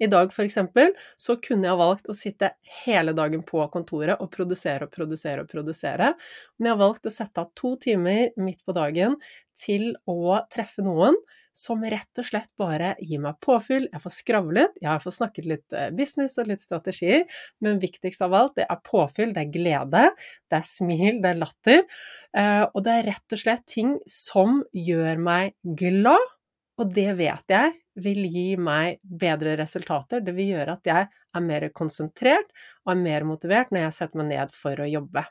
I 0.02 0.09
dag 0.11 0.33
for 0.35 0.47
eksempel, 0.47 0.92
så 1.21 1.38
kunne 1.42 1.68
jeg 1.68 1.80
valgt 1.80 2.11
å 2.11 2.16
sitte 2.16 2.54
hele 2.85 3.14
dagen 3.16 3.44
på 3.47 3.62
kontoret 3.75 4.21
og 4.21 4.33
produsere 4.35 4.88
og 4.88 4.94
produsere 4.94 5.44
og 5.44 5.52
produsere, 5.52 6.12
men 6.59 6.71
jeg 6.71 6.76
har 6.76 6.83
valgt 6.83 7.09
å 7.09 7.14
sette 7.14 7.44
av 7.44 7.52
to 7.59 7.75
timer 7.80 8.35
midt 8.40 8.62
på 8.66 8.76
dagen 8.76 9.18
til 9.59 9.92
å 10.11 10.38
treffe 10.52 10.85
noen 10.85 11.18
som 11.54 11.85
rett 11.87 12.18
og 12.18 12.26
slett 12.26 12.50
bare 12.59 12.94
gir 12.99 13.23
meg 13.23 13.38
påfyll. 13.44 13.87
Jeg 13.92 14.02
får 14.02 14.14
skravlet, 14.16 14.78
jeg 14.83 15.02
fått 15.04 15.16
snakket 15.21 15.49
litt 15.49 15.76
eh, 15.76 15.90
business 15.94 16.35
og 16.42 16.50
litt 16.50 16.64
strategier, 16.64 17.25
men 17.62 17.78
viktigst 17.83 18.25
av 18.26 18.35
alt, 18.35 18.56
det 18.59 18.66
er 18.66 18.83
påfyll, 18.85 19.33
det 19.37 19.44
er 19.44 19.52
glede, 19.54 20.04
det 20.50 20.59
er 20.59 20.66
smil, 20.68 21.21
det 21.23 21.30
er 21.30 21.40
latter, 21.40 21.85
eh, 22.35 22.64
og 22.66 22.83
det 22.87 22.97
er 22.99 23.11
rett 23.12 23.37
og 23.37 23.44
slett 23.44 23.66
ting 23.71 23.94
som 24.11 24.64
gjør 24.75 25.23
meg 25.23 25.54
glad, 25.78 26.35
og 26.81 26.90
det 26.95 27.11
vet 27.19 27.52
jeg 27.54 27.75
vil 28.04 28.25
gi 28.26 28.49
meg 28.59 28.99
bedre 29.04 29.54
resultater. 29.61 30.23
Det 30.25 30.35
vil 30.35 30.57
gjøre 30.57 30.75
at 30.75 30.90
jeg 30.90 31.07
er 31.09 31.45
mer 31.45 31.69
konsentrert 31.76 32.50
og 32.85 32.95
er 32.95 33.02
mer 33.04 33.26
motivert 33.28 33.71
når 33.71 33.87
jeg 33.87 33.97
setter 34.00 34.21
meg 34.21 34.33
ned 34.33 34.54
for 34.54 34.83
å 34.83 34.88
jobbe. 34.90 35.23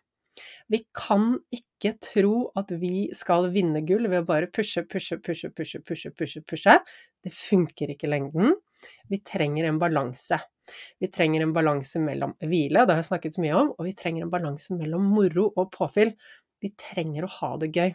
Vi 0.72 0.80
kan 0.96 1.36
ikke 1.54 1.94
tro 2.02 2.36
at 2.58 2.72
vi 2.82 3.10
skal 3.16 3.50
vinne 3.54 3.84
gull 3.86 4.08
ved 4.10 4.24
å 4.24 4.28
bare 4.28 4.50
pushe, 4.50 4.86
pushe, 4.90 5.20
pushe, 5.22 5.52
pushe, 5.54 5.82
pushe, 5.86 6.14
pushe, 6.16 6.42
pushe. 6.48 6.78
Det 7.24 7.34
funker 7.36 7.94
ikke 7.94 8.08
i 8.10 8.14
lengden. 8.16 8.56
Vi 9.12 9.20
trenger 9.24 9.68
en 9.70 9.80
balanse. 9.80 10.40
Vi 11.00 11.12
trenger 11.12 11.44
en 11.44 11.54
balanse 11.56 12.00
mellom 12.00 12.38
hvile, 12.40 12.86
det 12.86 12.96
har 12.96 13.02
jeg 13.02 13.10
snakket 13.12 13.36
så 13.36 13.44
mye 13.44 13.58
om, 13.60 13.74
og 13.76 13.88
vi 13.88 13.96
trenger 14.00 14.24
en 14.26 14.32
balanse 14.32 14.76
mellom 14.80 15.12
moro 15.12 15.50
og 15.60 15.72
påfyll. 15.76 16.16
Vi 16.64 16.72
trenger 16.80 17.28
å 17.28 17.34
ha 17.40 17.52
det 17.60 17.74
gøy. 17.76 17.92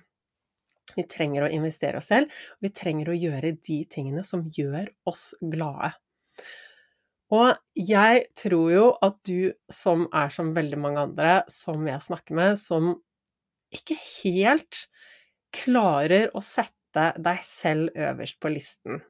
Vi 0.96 1.04
trenger 1.10 1.46
å 1.46 1.50
investere 1.52 2.00
oss 2.00 2.10
selv, 2.12 2.32
og 2.56 2.68
vi 2.68 2.72
trenger 2.74 3.10
å 3.10 3.16
gjøre 3.16 3.54
de 3.56 3.78
tingene 3.90 4.24
som 4.26 4.46
gjør 4.54 4.90
oss 5.08 5.30
glade. 5.40 5.92
Og 7.34 7.52
jeg 7.76 8.24
tror 8.38 8.68
jo 8.72 8.86
at 9.04 9.18
du 9.28 9.52
som 9.72 10.06
er 10.16 10.32
som 10.32 10.54
veldig 10.56 10.80
mange 10.80 11.04
andre 11.10 11.34
som 11.52 11.84
jeg 11.88 12.06
snakker 12.06 12.38
med, 12.38 12.56
som 12.60 12.94
ikke 13.74 13.98
helt 14.00 14.86
klarer 15.52 16.30
å 16.32 16.40
sette 16.44 17.10
deg 17.20 17.42
selv 17.44 17.92
øverst 17.92 18.38
på 18.40 18.52
listen. 18.54 19.02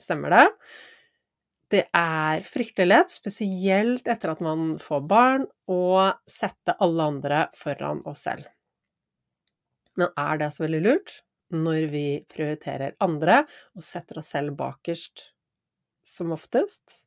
Stemmer 0.00 0.32
det? 0.32 0.46
det 1.72 1.82
er 1.96 2.44
fryktelig 2.46 2.86
lett, 2.86 3.12
spesielt 3.14 4.06
etter 4.08 4.32
at 4.32 4.42
man 4.44 4.76
får 4.82 5.06
barn, 5.10 5.46
å 5.66 6.12
sette 6.30 6.76
alle 6.82 7.08
andre 7.10 7.40
foran 7.58 8.04
oss 8.06 8.22
selv. 8.28 8.46
Men 9.98 10.12
er 10.20 10.42
det 10.42 10.52
så 10.54 10.66
veldig 10.66 10.82
lurt 10.84 11.14
når 11.54 11.88
vi 11.92 12.06
prioriterer 12.32 12.96
andre 13.04 13.42
og 13.76 13.84
setter 13.86 14.20
oss 14.22 14.32
selv 14.34 14.56
bakerst 14.58 15.28
som 16.06 16.32
oftest? 16.34 17.02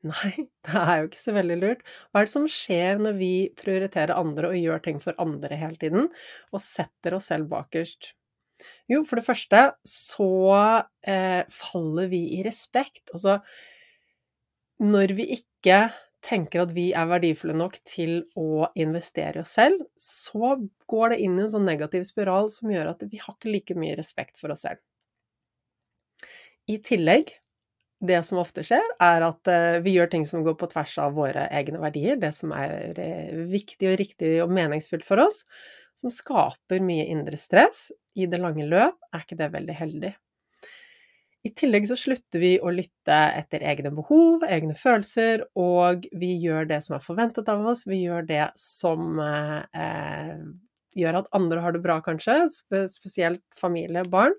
Nei, 0.10 0.46
det 0.64 0.80
er 0.80 1.02
jo 1.02 1.10
ikke 1.10 1.20
så 1.20 1.34
veldig 1.36 1.58
lurt. 1.60 1.82
Hva 2.08 2.22
er 2.22 2.28
det 2.28 2.32
som 2.32 2.46
skjer 2.48 3.02
når 3.02 3.18
vi 3.18 3.34
prioriterer 3.58 4.16
andre 4.16 4.48
og 4.48 4.56
gjør 4.56 4.80
ting 4.86 5.02
for 5.02 5.18
andre 5.20 5.58
hele 5.60 5.76
tiden, 5.80 6.08
og 6.54 6.64
setter 6.64 7.18
oss 7.18 7.28
selv 7.32 7.50
bakerst? 7.52 8.14
Jo, 8.90 9.02
for 9.08 9.20
det 9.20 9.26
første 9.26 9.60
så 9.88 10.30
eh, 11.08 11.42
faller 11.52 12.08
vi 12.12 12.22
i 12.38 12.42
respekt. 12.44 13.06
Altså, 13.14 13.38
når 14.80 15.14
vi 15.16 15.28
ikke 15.36 15.82
tenker 16.24 16.64
at 16.64 16.72
vi 16.76 16.90
er 16.96 17.08
verdifulle 17.10 17.56
nok 17.56 17.78
til 17.88 18.22
å 18.38 18.68
investere 18.78 19.40
i 19.40 19.44
oss 19.44 19.56
selv, 19.56 19.82
så 20.00 20.56
går 20.90 21.14
det 21.14 21.20
inn 21.24 21.38
i 21.38 21.44
en 21.46 21.52
sånn 21.52 21.68
negativ 21.68 22.04
spiral 22.08 22.50
som 22.52 22.72
gjør 22.72 22.92
at 22.92 23.04
vi 23.08 23.20
har 23.22 23.36
ikke 23.36 23.52
like 23.52 23.76
mye 23.78 23.96
respekt 23.98 24.40
for 24.40 24.52
oss 24.52 24.66
selv. 24.66 24.82
I 26.70 26.76
tillegg 26.84 27.32
det 28.00 28.22
som 28.24 28.40
ofte 28.40 28.62
skjer, 28.64 28.84
er 29.02 29.24
at 29.26 29.48
eh, 29.50 29.78
vi 29.84 29.92
gjør 29.96 30.08
ting 30.14 30.24
som 30.28 30.44
går 30.44 30.56
på 30.60 30.70
tvers 30.72 30.94
av 31.02 31.18
våre 31.18 31.44
egne 31.52 31.80
verdier, 31.82 32.16
det 32.20 32.32
som 32.36 32.54
er 32.56 32.96
eh, 32.96 33.42
viktig 33.50 33.90
og 33.90 33.98
riktig 34.00 34.30
og 34.44 34.52
meningsfullt 34.56 35.04
for 35.04 35.20
oss, 35.20 35.42
som 36.00 36.12
skaper 36.12 36.80
mye 36.84 37.04
indre 37.12 37.36
stress. 37.40 37.90
I 38.16 38.24
det 38.30 38.40
lange 38.40 38.64
løp 38.68 38.96
er 39.12 39.24
ikke 39.24 39.38
det 39.38 39.50
veldig 39.52 39.76
heldig. 39.76 40.14
I 41.40 41.50
tillegg 41.56 41.86
så 41.88 41.96
slutter 41.96 42.42
vi 42.42 42.50
å 42.60 42.72
lytte 42.74 43.16
etter 43.32 43.62
egne 43.64 43.92
behov, 43.96 44.42
egne 44.44 44.74
følelser, 44.76 45.46
og 45.56 46.04
vi 46.12 46.34
gjør 46.42 46.68
det 46.68 46.82
som 46.84 46.98
er 46.98 47.04
forventet 47.04 47.48
av 47.48 47.64
oss, 47.70 47.86
vi 47.88 48.02
gjør 48.02 48.26
det 48.28 48.50
som 48.60 49.16
eh, 49.22 50.34
gjør 51.00 51.22
at 51.22 51.30
andre 51.36 51.62
har 51.64 51.72
det 51.72 51.80
bra, 51.84 51.96
kanskje, 52.04 52.42
spesielt 52.92 53.44
familie, 53.56 54.04
barn. 54.04 54.36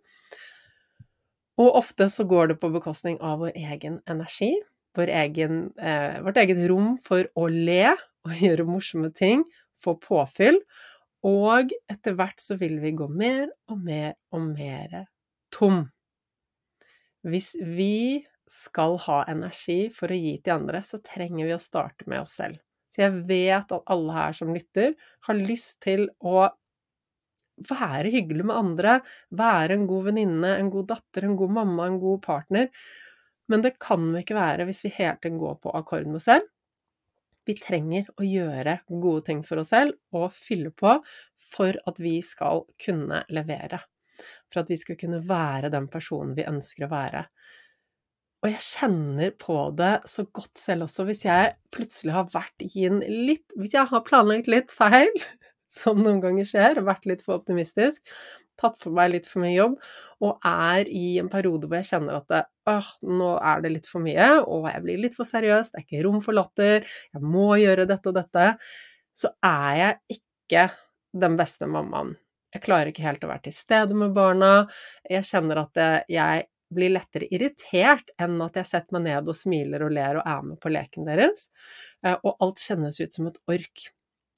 Og 1.61 1.79
ofte 1.81 2.05
så 2.09 2.25
går 2.29 2.51
det 2.51 2.59
på 2.61 2.69
bekostning 2.73 3.17
av 3.25 3.41
vår 3.41 3.57
egen 3.57 3.97
energi, 4.09 4.53
vår 4.97 5.11
egen, 5.23 5.63
eh, 5.81 6.19
vårt 6.21 6.37
eget 6.41 6.61
rom 6.69 6.95
for 7.01 7.25
å 7.33 7.47
le 7.51 7.95
og 8.27 8.35
gjøre 8.45 8.67
morsomme 8.69 9.09
ting, 9.17 9.41
få 9.81 9.95
påfyll. 10.01 10.61
Og 11.25 11.73
etter 11.89 12.13
hvert 12.17 12.41
så 12.41 12.57
vil 12.61 12.77
vi 12.81 12.93
gå 12.97 13.09
mer 13.09 13.49
og 13.69 13.81
mer 13.81 14.13
og 14.33 14.45
mer 14.53 15.03
tom. 15.53 15.87
Hvis 17.27 17.53
vi 17.61 18.23
skal 18.51 18.97
ha 19.05 19.21
energi 19.31 19.85
for 19.95 20.11
å 20.11 20.17
gi 20.17 20.35
til 20.43 20.57
andre, 20.57 20.81
så 20.83 20.99
trenger 21.05 21.47
vi 21.47 21.55
å 21.55 21.61
starte 21.61 22.07
med 22.09 22.23
oss 22.23 22.33
selv. 22.41 22.59
Så 22.91 23.05
jeg 23.05 23.21
vet 23.29 23.71
at 23.71 23.91
alle 23.93 24.15
her 24.15 24.35
som 24.35 24.51
lytter, 24.51 24.95
har 25.27 25.39
lyst 25.39 25.79
til 25.85 26.09
å 26.19 26.49
være 27.69 28.11
hyggelig 28.13 28.45
med 28.47 28.57
andre, 28.57 28.95
være 29.37 29.77
en 29.77 29.85
god 29.89 30.09
venninne, 30.09 30.55
en 30.57 30.71
god 30.73 30.89
datter, 30.95 31.27
en 31.27 31.37
god 31.39 31.53
mamma, 31.59 31.87
en 31.87 31.99
god 32.01 32.21
partner. 32.25 32.71
Men 33.51 33.63
det 33.65 33.75
kan 33.83 34.07
vi 34.13 34.23
ikke 34.23 34.37
være 34.37 34.65
hvis 34.67 34.83
vi 34.87 34.95
hele 34.97 35.17
tiden 35.21 35.39
går 35.41 35.59
på 35.61 35.73
akkord 35.77 36.09
med 36.09 36.19
oss 36.21 36.29
selv. 36.31 36.49
Vi 37.47 37.55
trenger 37.57 38.09
å 38.21 38.25
gjøre 38.25 38.77
gode 38.89 39.25
ting 39.29 39.41
for 39.45 39.61
oss 39.61 39.71
selv 39.73 39.97
og 40.15 40.29
fylle 40.35 40.73
på 40.77 40.97
for 41.51 41.79
at 41.89 42.01
vi 42.03 42.19
skal 42.25 42.65
kunne 42.81 43.23
levere. 43.33 43.81
For 44.51 44.63
at 44.63 44.71
vi 44.71 44.79
skal 44.79 44.99
kunne 44.99 45.21
være 45.27 45.71
den 45.73 45.89
personen 45.91 46.35
vi 46.37 46.47
ønsker 46.49 46.87
å 46.87 46.91
være. 46.91 47.25
Og 48.41 48.49
jeg 48.49 48.63
kjenner 48.65 49.33
på 49.37 49.55
det 49.77 49.93
så 50.09 50.25
godt 50.33 50.57
selv 50.57 50.87
også, 50.87 51.05
hvis 51.05 51.25
jeg 51.27 51.53
plutselig 51.73 52.15
har 52.15 52.29
vært 52.33 52.63
i 52.65 52.87
en 52.87 53.01
litt 53.05 53.45
Hvis 53.53 53.75
jeg 53.77 53.85
har 53.91 54.05
planlagt 54.07 54.49
litt 54.49 54.73
feil, 54.73 55.11
som 55.81 56.01
noen 56.01 56.21
ganger 56.23 56.47
skjer, 56.49 56.79
og 56.81 56.89
vært 56.89 57.05
litt 57.07 57.21
for 57.25 57.37
optimistisk, 57.37 58.01
tatt 58.61 58.77
for 58.81 58.93
meg 58.93 59.13
litt 59.13 59.27
for 59.29 59.43
mye 59.43 59.53
jobb, 59.53 59.77
og 60.25 60.47
er 60.47 60.89
i 60.89 61.05
en 61.21 61.29
periode 61.31 61.69
hvor 61.69 61.79
jeg 61.79 61.89
kjenner 61.93 62.17
at 62.19 62.27
det, 62.33 62.41
øh, 62.69 62.89
nå 63.09 63.29
er 63.37 63.63
det 63.63 63.73
litt 63.75 63.89
for 63.89 64.03
mye, 64.03 64.27
og 64.43 64.67
jeg 64.69 64.83
blir 64.85 65.03
litt 65.05 65.17
for 65.17 65.29
seriøs, 65.29 65.71
det 65.71 65.79
er 65.79 65.85
ikke 65.87 66.03
rom 66.07 66.19
for 66.25 66.37
latter, 66.37 66.89
jeg 67.13 67.23
må 67.23 67.47
gjøre 67.61 67.87
dette 67.89 68.11
og 68.11 68.17
dette, 68.19 68.49
så 69.17 69.31
er 69.45 69.79
jeg 69.81 70.19
ikke 70.19 70.67
den 71.23 71.37
beste 71.39 71.69
mammaen. 71.69 72.15
Jeg 72.51 72.65
klarer 72.65 72.91
ikke 72.91 73.05
helt 73.05 73.23
å 73.23 73.31
være 73.31 73.47
til 73.47 73.55
stede 73.55 73.97
med 73.97 74.15
barna, 74.15 74.67
jeg 75.09 75.27
kjenner 75.27 75.63
at 75.63 75.83
jeg 76.11 76.47
blir 76.71 76.93
lettere 76.95 77.29
irritert 77.33 78.13
enn 78.21 78.39
at 78.45 78.59
jeg 78.61 78.69
setter 78.69 78.97
meg 78.97 79.07
ned 79.09 79.31
og 79.31 79.37
smiler 79.37 79.85
og 79.85 79.95
ler 79.95 80.19
og 80.21 80.27
er 80.27 80.45
med 80.51 80.61
på 80.61 80.71
leken 80.71 81.09
deres, 81.09 81.49
eh, 82.05 82.15
og 82.15 82.37
alt 82.39 82.61
kjennes 82.63 83.01
ut 83.01 83.17
som 83.17 83.27
et 83.27 83.41
ork. 83.51 83.83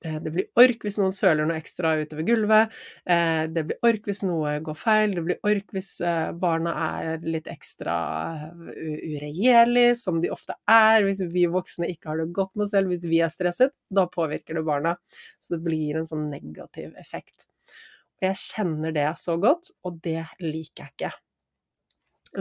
Eh, 0.04 0.18
det 0.20 0.34
blir 0.36 0.50
ork 0.60 0.84
hvis 0.84 0.98
noen 1.00 1.14
søler 1.16 1.48
noe 1.48 1.60
ekstra 1.62 1.94
utover 2.02 2.26
gulvet. 2.28 2.74
Eh, 3.06 3.46
det 3.54 3.66
blir 3.70 3.88
ork 3.88 4.10
hvis 4.10 4.24
noe 4.26 4.58
går 4.66 4.80
feil. 4.80 5.16
Det 5.16 5.26
blir 5.30 5.48
ork 5.48 5.78
hvis 5.78 5.92
barna 6.42 6.74
er 6.90 7.24
litt 7.24 7.48
ekstra 7.52 7.96
uregjerlige, 8.58 9.96
som 10.02 10.20
de 10.24 10.34
ofte 10.34 10.58
er. 10.68 11.06
Hvis 11.08 11.24
vi 11.32 11.48
voksne 11.48 11.92
ikke 11.94 12.12
har 12.12 12.24
det 12.24 12.34
godt 12.36 12.56
med 12.58 12.68
oss 12.68 12.76
selv, 12.76 12.92
hvis 12.92 13.08
vi 13.08 13.24
er 13.24 13.32
stresset, 13.32 13.76
da 13.94 14.10
påvirker 14.12 14.60
det 14.60 14.68
barna. 14.68 14.98
Så 15.40 15.56
det 15.56 15.64
blir 15.70 16.02
en 16.02 16.10
sånn 16.10 16.30
negativ 16.34 16.98
effekt. 17.00 17.48
Og 18.24 18.30
jeg 18.30 18.40
kjenner 18.40 18.96
det 18.96 19.10
så 19.20 19.36
godt, 19.36 19.74
og 19.84 20.00
det 20.06 20.22
liker 20.40 20.86
jeg 20.86 20.94
ikke. 20.96 21.12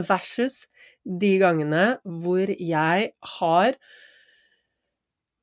Versus 0.07 0.63
de 1.03 1.35
gangene 1.41 1.83
hvor 2.23 2.49
jeg 2.49 3.11
har 3.35 3.75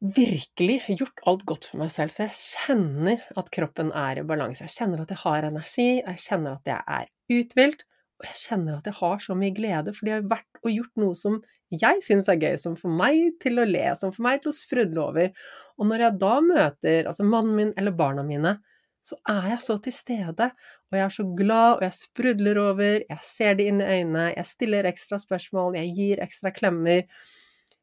virkelig 0.00 0.78
gjort 0.96 1.20
alt 1.28 1.44
godt 1.44 1.68
for 1.68 1.82
meg 1.82 1.92
selv, 1.92 2.08
så 2.08 2.24
jeg 2.24 2.38
kjenner 2.38 3.20
at 3.36 3.52
kroppen 3.52 3.92
er 3.92 4.22
i 4.22 4.24
balanse. 4.24 4.64
Jeg 4.64 4.78
kjenner 4.78 5.04
at 5.04 5.12
jeg 5.12 5.20
har 5.26 5.46
energi, 5.50 5.88
jeg 6.00 6.24
kjenner 6.24 6.56
at 6.56 6.72
jeg 6.72 6.80
er 6.96 7.36
uthvilt, 7.36 7.84
og 8.20 8.28
jeg 8.30 8.40
kjenner 8.46 8.78
at 8.78 8.88
jeg 8.88 8.96
har 8.96 9.20
så 9.24 9.36
mye 9.36 9.56
glede 9.56 9.92
fordi 9.96 10.14
jeg 10.14 10.22
har 10.22 10.32
vært 10.32 10.62
og 10.64 10.72
gjort 10.72 11.04
noe 11.04 11.16
som 11.16 11.36
jeg 11.70 12.02
syns 12.02 12.32
er 12.32 12.40
gøy, 12.40 12.56
som 12.58 12.74
får 12.80 12.96
meg 12.96 13.20
til 13.44 13.60
å 13.60 13.68
le, 13.68 13.84
som 14.00 14.10
får 14.16 14.24
meg 14.24 14.40
til 14.40 14.50
å 14.50 14.56
sprudle 14.56 15.04
over. 15.04 15.30
Og 15.78 15.86
når 15.92 16.06
jeg 16.06 16.20
da 16.24 16.32
møter 16.42 17.06
altså 17.12 17.28
mannen 17.28 17.54
min 17.60 17.76
eller 17.78 17.94
barna 17.96 18.24
mine, 18.26 18.56
så 19.00 19.16
er 19.28 19.46
jeg 19.54 19.62
så 19.64 19.76
til 19.80 19.94
stede, 19.96 20.50
og 20.90 20.98
jeg 20.98 21.04
er 21.06 21.14
så 21.14 21.24
glad, 21.36 21.78
og 21.78 21.84
jeg 21.86 21.96
sprudler 21.96 22.60
over, 22.60 23.00
jeg 23.08 23.24
ser 23.24 23.56
det 23.56 23.66
inn 23.70 23.80
i 23.80 23.88
øynene, 23.88 24.26
jeg 24.34 24.48
stiller 24.48 24.88
ekstra 24.90 25.18
spørsmål, 25.22 25.78
jeg 25.80 25.94
gir 25.96 26.22
ekstra 26.24 26.52
klemmer. 26.52 27.06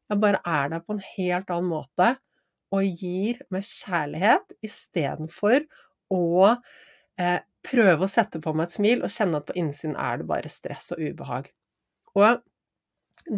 Jeg 0.08 0.22
bare 0.22 0.40
er 0.46 0.70
der 0.72 0.84
på 0.84 0.96
en 0.96 1.04
helt 1.16 1.50
annen 1.52 1.72
måte 1.72 2.14
og 2.74 2.84
gir 3.00 3.40
med 3.52 3.64
kjærlighet 3.64 4.54
istedenfor 4.64 5.64
å 6.12 6.24
eh, 7.20 7.40
prøve 7.64 8.06
å 8.06 8.10
sette 8.10 8.40
på 8.44 8.52
meg 8.56 8.68
et 8.68 8.76
smil 8.76 9.04
og 9.04 9.12
kjenne 9.12 9.40
at 9.40 9.48
på 9.48 9.56
innsiden 9.60 9.96
er 10.00 10.20
det 10.20 10.28
bare 10.28 10.52
stress 10.52 10.92
og 10.96 11.02
ubehag. 11.02 11.50
Og 12.16 12.40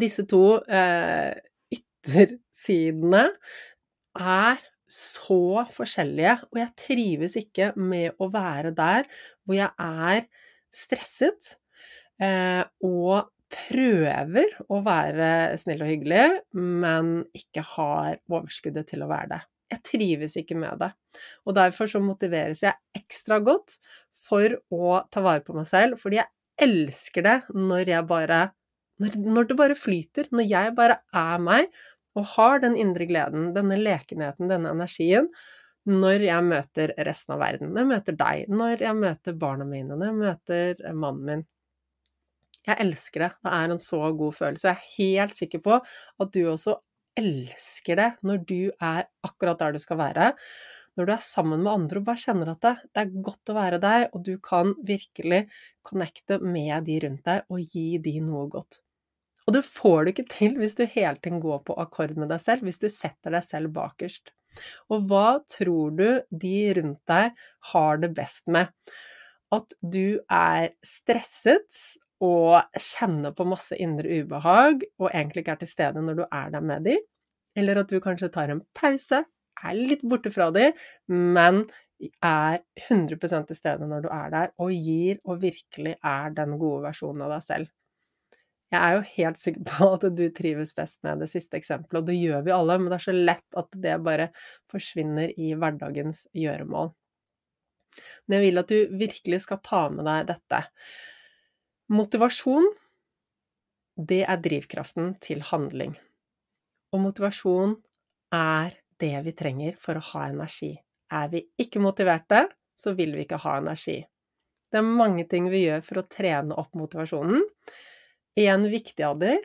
disse 0.02 0.26
to 0.30 0.60
eh, 0.70 1.32
yttersidene 1.74 3.24
er 4.18 4.60
så 4.90 5.66
forskjellige, 5.70 6.36
og 6.50 6.58
jeg 6.58 6.74
trives 6.78 7.36
ikke 7.38 7.70
med 7.78 8.16
å 8.18 8.30
være 8.32 8.72
der 8.74 9.06
hvor 9.46 9.56
jeg 9.56 9.70
er 9.78 10.26
stresset 10.74 11.54
eh, 12.22 12.64
og 12.86 13.30
prøver 13.50 14.52
å 14.70 14.80
være 14.86 15.30
snill 15.58 15.82
og 15.82 15.90
hyggelig, 15.90 16.26
men 16.54 17.16
ikke 17.34 17.64
har 17.72 18.20
overskuddet 18.30 18.90
til 18.92 19.02
å 19.02 19.10
være 19.10 19.32
det. 19.32 19.40
Jeg 19.70 19.82
trives 19.86 20.36
ikke 20.38 20.58
med 20.58 20.80
det. 20.82 20.90
Og 21.46 21.54
derfor 21.58 21.90
så 21.90 22.02
motiveres 22.02 22.62
jeg 22.66 22.78
ekstra 22.98 23.40
godt 23.42 23.76
for 24.26 24.54
å 24.74 25.00
ta 25.10 25.22
vare 25.24 25.44
på 25.46 25.54
meg 25.56 25.66
selv, 25.70 25.98
fordi 26.02 26.20
jeg 26.20 26.30
elsker 26.66 27.26
det 27.26 27.36
når 27.54 27.94
jeg 27.94 28.08
bare 28.10 28.40
når, 29.00 29.46
det 29.48 29.56
bare 29.56 29.78
flyter, 29.78 30.26
når 30.34 30.44
jeg 30.50 30.72
bare 30.76 30.98
er 31.16 31.40
meg 31.40 31.70
og 32.18 32.26
har 32.34 32.62
den 32.62 32.76
indre 32.80 33.06
gleden, 33.06 33.50
denne 33.54 33.78
lekenheten, 33.78 34.50
denne 34.50 34.72
energien, 34.74 35.30
når 35.88 36.26
jeg 36.26 36.44
møter 36.44 36.92
resten 37.06 37.34
av 37.34 37.40
verden, 37.42 37.72
når 37.72 37.82
jeg 37.82 37.90
møter 37.92 38.18
deg, 38.20 38.50
når 38.52 38.84
jeg 38.84 38.98
møter 38.98 39.38
barna 39.40 39.66
mine, 39.68 39.96
når 39.96 40.10
jeg 40.10 40.18
møter 40.18 40.82
mannen 40.92 41.24
min. 41.28 41.46
Jeg 42.68 42.76
elsker 42.84 43.24
det. 43.24 43.30
Det 43.40 43.52
er 43.56 43.72
en 43.72 43.80
så 43.82 44.00
god 44.18 44.36
følelse. 44.36 44.68
Jeg 44.68 44.76
er 44.76 44.90
helt 44.98 45.38
sikker 45.38 45.62
på 45.64 45.78
at 45.80 46.34
du 46.34 46.42
også 46.50 46.76
elsker 47.18 47.98
det 47.98 48.10
når 48.26 48.44
du 48.48 48.60
er 48.68 49.08
akkurat 49.26 49.62
der 49.62 49.74
du 49.74 49.80
skal 49.82 49.98
være. 50.00 50.28
Når 50.98 51.08
du 51.08 51.14
er 51.14 51.24
sammen 51.24 51.62
med 51.64 51.72
andre 51.72 52.02
og 52.02 52.06
bare 52.10 52.20
kjenner 52.20 52.52
at 52.52 52.62
det, 52.66 52.74
det 52.90 53.02
er 53.02 53.24
godt 53.24 53.52
å 53.52 53.56
være 53.56 53.80
deg, 53.80 54.06
og 54.12 54.24
du 54.26 54.34
kan 54.44 54.74
virkelig 54.84 55.44
connecte 55.86 56.40
med 56.42 56.84
de 56.88 57.00
rundt 57.06 57.24
deg 57.30 57.48
og 57.48 57.72
gi 57.72 57.86
de 58.04 58.18
noe 58.26 58.44
godt. 58.52 58.82
Og 59.46 59.54
det 59.56 59.64
får 59.66 60.04
du 60.04 60.12
ikke 60.12 60.28
til 60.30 60.58
hvis 60.60 60.76
du 60.78 60.84
hele 60.84 61.16
tiden 61.18 61.40
går 61.42 61.62
på 61.66 61.76
akkord 61.80 62.16
med 62.18 62.30
deg 62.32 62.42
selv, 62.42 62.66
hvis 62.66 62.80
du 62.82 62.88
setter 62.92 63.34
deg 63.34 63.46
selv 63.46 63.72
bakerst. 63.76 64.32
Og 64.90 65.06
hva 65.08 65.40
tror 65.50 65.94
du 65.96 66.06
de 66.30 66.56
rundt 66.78 67.00
deg 67.10 67.40
har 67.72 68.00
det 68.02 68.12
best 68.16 68.50
med? 68.50 68.70
At 69.54 69.74
du 69.82 70.20
er 70.30 70.70
stresset 70.86 71.82
og 72.20 72.60
kjenner 72.76 73.32
på 73.34 73.46
masse 73.48 73.76
indre 73.80 74.20
ubehag, 74.20 74.84
og 75.00 75.08
egentlig 75.10 75.44
ikke 75.44 75.56
er 75.56 75.62
til 75.62 75.70
stede 75.70 76.02
når 76.04 76.20
du 76.20 76.24
er 76.26 76.50
der 76.52 76.64
med 76.64 76.84
de, 76.86 76.96
eller 77.58 77.80
at 77.80 77.90
du 77.90 78.00
kanskje 78.02 78.30
tar 78.34 78.52
en 78.52 78.62
pause, 78.76 79.24
er 79.60 79.76
litt 79.76 80.04
borte 80.06 80.32
fra 80.32 80.50
de, 80.54 80.70
men 81.08 81.64
er 82.24 82.60
100% 82.88 83.48
til 83.48 83.58
stede 83.58 83.88
når 83.88 84.04
du 84.04 84.10
er 84.14 84.32
der, 84.32 84.52
og 84.60 84.72
gir 84.72 85.20
og 85.24 85.42
virkelig 85.42 85.96
er 85.96 86.36
den 86.36 86.56
gode 86.60 86.84
versjonen 86.86 87.26
av 87.26 87.34
deg 87.36 87.46
selv. 87.46 87.72
Jeg 88.70 88.78
er 88.78 88.94
jo 88.94 89.06
helt 89.16 89.38
sikker 89.40 89.66
på 89.66 89.88
at 89.96 90.04
du 90.14 90.24
trives 90.34 90.72
best 90.76 91.00
med 91.06 91.22
det 91.22 91.30
siste 91.32 91.58
eksempelet, 91.58 92.02
og 92.02 92.06
det 92.06 92.18
gjør 92.20 92.44
vi 92.46 92.54
alle, 92.54 92.76
men 92.78 92.92
det 92.92 93.00
er 93.00 93.06
så 93.08 93.14
lett 93.16 93.58
at 93.58 93.78
det 93.82 93.96
bare 94.06 94.28
forsvinner 94.70 95.32
i 95.34 95.52
hverdagens 95.58 96.28
gjøremål. 96.38 96.92
Men 98.26 98.36
jeg 98.36 98.44
vil 98.46 98.62
at 98.62 98.70
du 98.70 98.94
virkelig 99.00 99.40
skal 99.46 99.58
ta 99.66 99.82
med 99.90 100.06
deg 100.06 100.28
dette. 100.30 100.62
Motivasjon, 101.90 102.68
det 103.98 104.22
er 104.22 104.38
drivkraften 104.44 105.16
til 105.24 105.42
handling. 105.50 105.96
Og 106.94 107.02
motivasjon 107.02 107.74
er 108.34 108.78
det 109.02 109.16
vi 109.26 109.34
trenger 109.34 109.76
for 109.82 109.98
å 109.98 110.06
ha 110.12 110.28
energi. 110.30 110.76
Er 111.10 111.30
vi 111.32 111.42
ikke 111.58 111.82
motiverte, 111.82 112.46
så 112.78 112.94
vil 112.94 113.16
vi 113.16 113.26
ikke 113.26 113.40
ha 113.42 113.58
energi. 113.58 113.98
Det 114.70 114.78
er 114.78 114.86
mange 114.86 115.26
ting 115.26 115.48
vi 115.50 115.64
gjør 115.64 115.82
for 115.82 116.00
å 116.00 116.06
trene 116.06 116.54
opp 116.62 116.76
motivasjonen. 116.78 117.42
En 118.38 118.62
viktig 118.70 119.02
av 119.02 119.18
de 119.18 119.36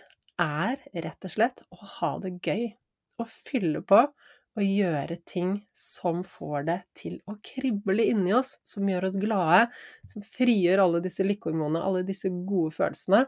er 0.41 0.82
rett 0.93 1.26
og 1.26 1.32
slett 1.34 1.63
å 1.74 1.80
ha 1.98 2.15
det 2.24 2.36
gøy. 2.45 2.65
Å 3.15 3.26
fylle 3.32 3.80
på 3.88 4.02
og 4.56 4.63
gjøre 4.63 5.17
ting 5.28 5.56
som 5.76 6.21
får 6.28 6.65
det 6.67 6.78
til 6.95 7.15
å 7.28 7.36
krible 7.43 8.06
inni 8.08 8.32
oss, 8.36 8.54
som 8.63 8.88
gjør 8.88 9.10
oss 9.10 9.17
glade, 9.19 9.65
som 10.08 10.24
frigjør 10.36 10.84
alle 10.86 11.02
disse 11.04 11.26
lykkehormonene, 11.28 11.82
alle 11.84 12.06
disse 12.08 12.32
gode 12.48 12.71
følelsene. 12.78 13.26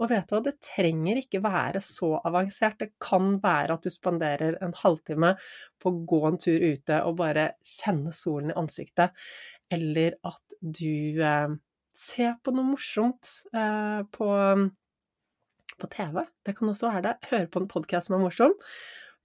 Og 0.00 0.08
vet 0.12 0.28
du 0.28 0.34
hva, 0.36 0.42
det 0.46 0.56
trenger 0.64 1.20
ikke 1.20 1.42
være 1.44 1.82
så 1.84 2.14
avansert. 2.24 2.78
Det 2.80 2.94
kan 3.02 3.34
være 3.42 3.76
at 3.76 3.84
du 3.84 3.92
spanderer 3.92 4.56
en 4.64 4.76
halvtime 4.80 5.34
på 5.80 5.92
å 5.92 6.02
gå 6.14 6.22
en 6.30 6.40
tur 6.40 6.64
ute 6.64 7.02
og 7.04 7.18
bare 7.20 7.50
kjenne 7.66 8.14
solen 8.16 8.54
i 8.54 8.58
ansiktet, 8.60 9.12
eller 9.72 10.16
at 10.26 10.56
du 10.60 11.20
eh, 11.20 11.58
ser 11.96 12.38
på 12.40 12.56
noe 12.56 12.72
morsomt 12.72 13.28
eh, 13.52 14.00
på, 14.16 14.32
på 15.78 15.90
TV. 15.92 16.24
Det 16.46 16.56
kan 16.58 16.72
også 16.72 16.90
være 16.90 17.04
det. 17.06 17.14
Høre 17.30 17.50
på 17.52 17.62
en 17.62 17.70
podkast 17.70 18.08
som 18.08 18.16
er 18.16 18.24
morsom. 18.24 18.54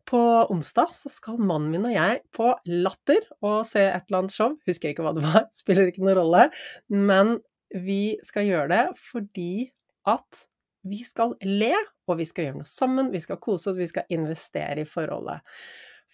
På 0.06 0.22
onsdag 0.54 0.92
så 0.94 1.10
skal 1.10 1.42
mannen 1.42 1.72
min 1.74 1.88
og 1.90 1.96
jeg 1.96 2.20
på 2.36 2.52
Latter 2.70 3.24
og 3.42 3.64
se 3.66 3.88
et 3.88 4.06
eller 4.06 4.24
annet 4.24 4.36
show. 4.36 4.54
Husker 4.70 4.92
ikke 4.92 5.06
hva 5.06 5.16
det 5.18 5.26
var, 5.26 5.48
spiller 5.62 5.90
ikke 5.90 6.04
noen 6.06 6.20
rolle. 6.20 6.44
Men 6.94 7.40
vi 7.74 8.18
skal 8.26 8.46
gjøre 8.50 8.70
det 8.74 8.84
fordi 9.02 9.72
at 10.10 10.46
vi 10.86 11.02
skal 11.02 11.34
le, 11.42 11.74
og 12.06 12.20
vi 12.20 12.28
skal 12.30 12.46
gjøre 12.46 12.60
noe 12.60 12.70
sammen, 12.70 13.10
vi 13.10 13.24
skal 13.24 13.42
kose 13.42 13.72
oss, 13.72 13.80
vi 13.82 13.90
skal 13.90 14.06
investere 14.14 14.84
i 14.84 14.90
forholdet 14.90 15.42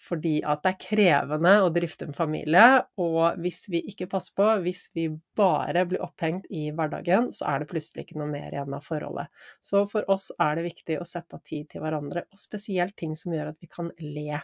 fordi 0.02 0.40
at 0.48 0.64
det 0.64 0.72
er 0.72 0.80
krevende 0.82 1.52
å 1.62 1.70
drifte 1.74 2.08
en 2.08 2.16
familie, 2.16 2.64
og 3.00 3.38
hvis 3.42 3.60
vi 3.70 3.82
ikke 3.92 4.08
passer 4.10 4.34
på, 4.38 4.48
hvis 4.64 4.88
vi 4.96 5.06
bare 5.38 5.84
blir 5.86 6.02
opphengt 6.02 6.48
i 6.50 6.64
hverdagen, 6.74 7.30
så 7.34 7.46
er 7.52 7.62
det 7.62 7.68
plutselig 7.70 8.06
ikke 8.06 8.18
noe 8.18 8.30
mer 8.32 8.50
igjen 8.50 8.74
av 8.74 8.82
forholdet. 8.86 9.30
Så 9.62 9.84
for 9.90 10.08
oss 10.10 10.30
er 10.42 10.58
det 10.58 10.66
viktig 10.66 10.98
å 10.98 11.06
sette 11.06 11.38
av 11.38 11.44
tid 11.46 11.70
til 11.70 11.84
hverandre, 11.84 12.24
og 12.26 12.40
spesielt 12.40 12.96
ting 12.98 13.14
som 13.18 13.34
gjør 13.36 13.52
at 13.52 13.62
vi 13.62 13.70
kan 13.70 13.92
le. 14.02 14.42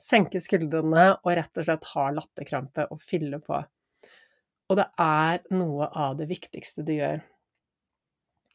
Senke 0.00 0.40
skuldrene 0.40 1.10
og 1.18 1.34
rett 1.36 1.60
og 1.60 1.66
slett 1.66 1.90
ha 1.90 2.06
latterkrampe 2.14 2.86
og 2.94 3.02
fylle 3.04 3.42
på. 3.42 3.58
Og 4.70 4.78
det 4.78 4.86
er 5.02 5.42
noe 5.50 5.90
av 5.98 6.14
det 6.20 6.30
viktigste 6.30 6.86
du 6.86 6.94
gjør. 6.94 7.18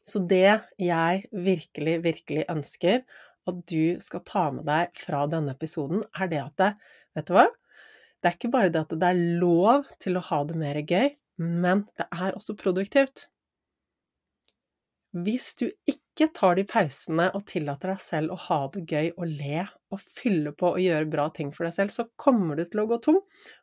Så 0.06 0.22
det 0.22 0.62
jeg 0.78 1.24
virkelig, 1.34 1.98
virkelig 2.04 2.46
ønsker 2.48 3.02
at 3.50 3.60
du 3.70 4.00
skal 4.02 4.24
ta 4.26 4.48
med 4.54 4.66
deg 4.68 4.96
fra 4.98 5.24
denne 5.30 5.54
episoden, 5.56 6.02
er 6.18 6.32
det 6.32 6.42
at 6.42 6.56
det, 6.62 6.72
Vet 7.16 7.30
du 7.30 7.36
hva? 7.38 7.46
Det 8.20 8.28
er 8.28 8.34
ikke 8.36 8.52
bare 8.52 8.72
det 8.72 8.82
at 8.84 8.92
det 9.00 9.08
er 9.08 9.22
lov 9.40 9.86
til 10.02 10.18
å 10.18 10.24
ha 10.28 10.42
det 10.48 10.58
mer 10.60 10.80
gøy, 10.84 11.08
men 11.40 11.86
det 11.96 12.08
er 12.12 12.36
også 12.36 12.56
produktivt. 12.60 13.28
Hvis 15.16 15.54
du 15.56 15.70
ikke 15.88 16.26
tar 16.36 16.56
de 16.58 16.64
pausene 16.68 17.30
og 17.36 17.46
tillater 17.48 17.94
deg 17.94 18.00
selv 18.04 18.34
å 18.34 18.38
ha 18.48 18.58
det 18.74 18.82
gøy 18.90 19.06
og 19.14 19.30
le 19.30 19.62
og 19.94 20.02
fylle 20.02 20.52
på 20.58 20.74
og 20.74 20.82
gjøre 20.82 21.08
bra 21.12 21.28
ting 21.32 21.52
for 21.56 21.64
deg 21.68 21.72
selv, 21.76 21.94
så 21.94 22.04
kommer 22.20 22.58
du 22.58 22.64
til 22.66 22.82
å 22.82 22.86
gå 22.90 22.98
tom. 23.04 23.20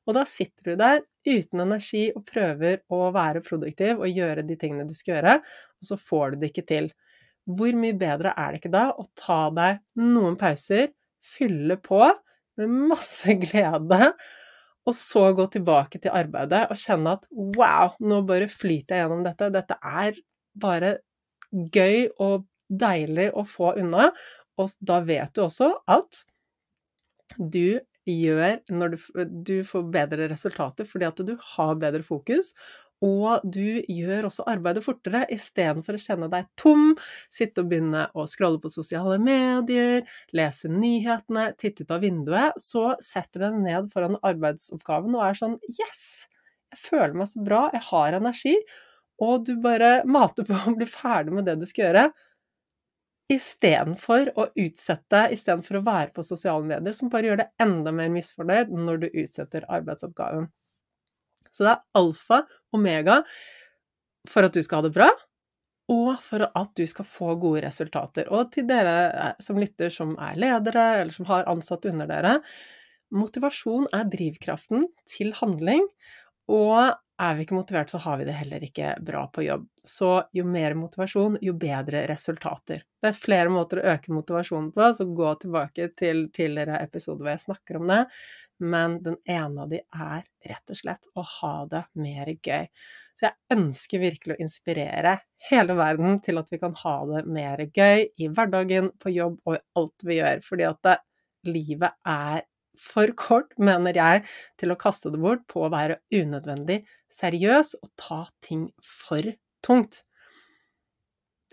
Og 0.07 0.17
da 0.17 0.23
sitter 0.29 0.71
du 0.71 0.79
der 0.81 1.03
uten 1.27 1.61
energi 1.65 2.07
og 2.15 2.25
prøver 2.29 2.81
å 2.93 3.03
være 3.13 3.43
produktiv 3.45 4.01
og 4.01 4.09
gjøre 4.09 4.45
de 4.47 4.57
tingene 4.59 4.87
du 4.89 4.95
skal 4.97 5.17
gjøre, 5.17 5.35
og 5.43 5.91
så 5.91 5.99
får 6.07 6.33
du 6.33 6.41
det 6.41 6.53
ikke 6.53 6.67
til. 6.73 6.89
Hvor 7.43 7.75
mye 7.75 7.95
bedre 7.99 8.33
er 8.39 8.53
det 8.53 8.61
ikke 8.61 8.73
da 8.73 8.85
å 8.95 9.05
ta 9.19 9.47
deg 9.55 9.81
noen 9.99 10.37
pauser, 10.39 10.93
fylle 11.23 11.77
på 11.83 11.99
med 12.59 12.75
masse 12.91 13.35
glede, 13.43 14.13
og 14.83 14.95
så 14.97 15.29
gå 15.35 15.45
tilbake 15.51 16.01
til 16.03 16.11
arbeidet 16.15 16.65
og 16.71 16.79
kjenne 16.79 17.15
at 17.17 17.27
wow, 17.55 17.93
nå 18.03 18.19
bare 18.27 18.49
flyter 18.51 18.97
jeg 18.97 19.05
gjennom 19.05 19.23
dette. 19.23 19.47
Dette 19.53 19.77
er 19.79 20.17
bare 20.59 20.97
gøy 21.53 22.09
og 22.23 22.43
deilig 22.67 23.29
å 23.37 23.45
få 23.47 23.73
unna. 23.79 24.09
Og 24.59 24.75
da 24.83 24.99
vet 25.07 25.31
du 25.35 25.45
også 25.45 25.71
at 25.89 26.23
du 27.39 27.79
gjør 28.03 28.59
når 28.75 28.93
du, 28.93 28.97
du 29.47 29.55
får 29.63 29.85
bedre 29.93 30.27
resultater 30.27 30.87
fordi 30.87 31.07
at 31.07 31.21
du 31.23 31.37
har 31.55 31.77
bedre 31.79 32.03
fokus, 32.03 32.51
og 33.03 33.43
du 33.43 33.81
gjør 33.91 34.29
også 34.29 34.45
arbeidet 34.49 34.83
fortere, 34.85 35.25
istedenfor 35.33 35.97
å 35.97 36.01
kjenne 36.03 36.29
deg 36.31 36.47
tom, 36.59 36.93
sitte 37.33 37.63
og 37.63 37.71
begynne 37.73 38.05
å 38.15 38.25
scrolle 38.31 38.61
på 38.63 38.71
sosiale 38.71 39.17
medier, 39.21 40.05
lese 40.35 40.71
nyhetene, 40.71 41.49
titte 41.59 41.83
ut 41.85 41.93
av 41.97 42.03
vinduet, 42.05 42.59
så 42.63 42.93
setter 43.03 43.43
du 43.43 43.47
deg 43.49 43.59
ned 43.67 43.91
foran 43.93 44.19
arbeidsoppgaven 44.23 45.17
og 45.19 45.25
er 45.27 45.39
sånn 45.41 45.57
Yes! 45.75 46.05
Jeg 46.73 46.79
føler 46.87 47.13
meg 47.19 47.29
så 47.29 47.43
bra, 47.45 47.65
jeg 47.75 47.83
har 47.91 48.15
energi. 48.17 48.55
Og 49.21 49.43
du 49.45 49.53
bare 49.61 49.91
mater 50.09 50.47
på 50.47 50.57
å 50.57 50.73
bli 50.77 50.87
ferdig 50.89 51.35
med 51.37 51.45
det 51.45 51.59
du 51.61 51.67
skal 51.69 51.85
gjøre. 51.89 52.07
Istedenfor 53.33 54.29
å 54.39 54.45
utsette, 54.63 55.21
istedenfor 55.35 55.79
å 55.79 55.83
være 55.87 56.11
på 56.15 56.25
sosiale 56.27 56.65
medier, 56.71 56.95
som 56.97 57.11
bare 57.13 57.29
gjør 57.31 57.41
det 57.43 57.49
enda 57.67 57.93
mer 57.99 58.11
misfornøyd 58.15 58.71
når 58.87 59.03
du 59.03 59.07
utsetter 59.23 59.67
arbeidsoppgaven. 59.79 60.49
Så 61.53 61.65
det 61.65 61.75
er 61.75 61.83
alfa 61.99 62.41
omega 62.73 63.21
for 64.29 64.47
at 64.47 64.55
du 64.55 64.63
skal 64.63 64.81
ha 64.81 64.87
det 64.87 64.95
bra, 64.95 65.09
og 65.91 66.15
for 66.23 66.45
at 66.47 66.71
du 66.79 66.85
skal 66.87 67.07
få 67.07 67.33
gode 67.41 67.63
resultater. 67.65 68.29
Og 68.31 68.53
til 68.53 68.67
dere 68.69 68.95
eh, 69.11 69.35
som 69.43 69.59
lytter 69.59 69.91
som 69.93 70.15
er 70.15 70.39
ledere, 70.39 70.85
eller 71.01 71.15
som 71.15 71.27
har 71.29 71.49
ansatte 71.51 71.91
under 71.91 72.09
dere, 72.09 72.37
motivasjon 73.13 73.89
er 73.93 74.07
drivkraften 74.09 74.87
til 75.09 75.33
handling, 75.37 75.83
og 76.51 76.93
er 77.21 77.35
vi 77.37 77.45
ikke 77.45 77.55
motivert, 77.55 77.91
så 77.93 77.99
har 78.01 78.17
vi 78.19 78.25
det 78.27 78.35
heller 78.35 78.63
ikke 78.65 78.95
bra 79.05 79.21
på 79.31 79.43
jobb. 79.45 79.67
Så 79.85 80.09
jo 80.35 80.45
mer 80.49 80.73
motivasjon, 80.77 81.37
jo 81.45 81.53
bedre 81.59 82.03
resultater. 82.09 82.81
Det 83.01 83.11
er 83.11 83.19
flere 83.19 83.51
måter 83.53 83.79
å 83.79 83.85
øke 83.93 84.13
motivasjonen 84.15 84.71
på, 84.75 84.87
så 84.97 85.05
gå 85.05 85.29
tilbake 85.43 85.89
til 85.99 86.25
tidligere 86.35 86.81
episoder 86.83 87.23
hvor 87.23 87.33
jeg 87.35 87.43
snakker 87.45 87.79
om 87.79 87.91
det. 87.91 88.01
Men 88.63 88.97
den 89.05 89.19
ene 89.29 89.65
av 89.65 89.71
de 89.71 89.81
er 89.83 90.25
rett 90.49 90.73
og 90.73 90.79
slett 90.79 91.09
å 91.19 91.25
ha 91.37 91.53
det 91.69 91.83
mer 92.01 92.33
gøy. 92.33 92.67
Så 93.13 93.29
jeg 93.29 93.59
ønsker 93.59 94.03
virkelig 94.03 94.35
å 94.35 94.43
inspirere 94.43 95.17
hele 95.51 95.77
verden 95.77 96.17
til 96.25 96.41
at 96.41 96.49
vi 96.51 96.59
kan 96.61 96.75
ha 96.81 96.97
det 97.13 97.25
mer 97.29 97.61
gøy 97.67 98.07
i 98.17 98.31
hverdagen, 98.31 98.89
på 98.99 99.13
jobb 99.13 99.39
og 99.45 99.59
i 99.59 99.63
alt 99.79 100.07
vi 100.07 100.19
gjør. 100.19 100.43
Fordi 100.47 100.67
at 100.71 100.81
det, 100.89 100.97
livet 101.43 101.99
er 102.07 102.43
for 102.79 103.13
kort, 103.19 103.53
mener 103.57 103.97
jeg, 103.97 104.23
til 104.59 104.73
å 104.73 104.79
kaste 104.79 105.11
det 105.13 105.21
bort 105.21 105.45
på 105.51 105.65
å 105.65 105.71
være 105.73 105.99
unødvendig 106.13 106.81
seriøs 107.13 107.75
og 107.81 107.91
ta 107.99 108.21
ting 108.45 108.67
for 108.81 109.33
tungt. 109.65 110.03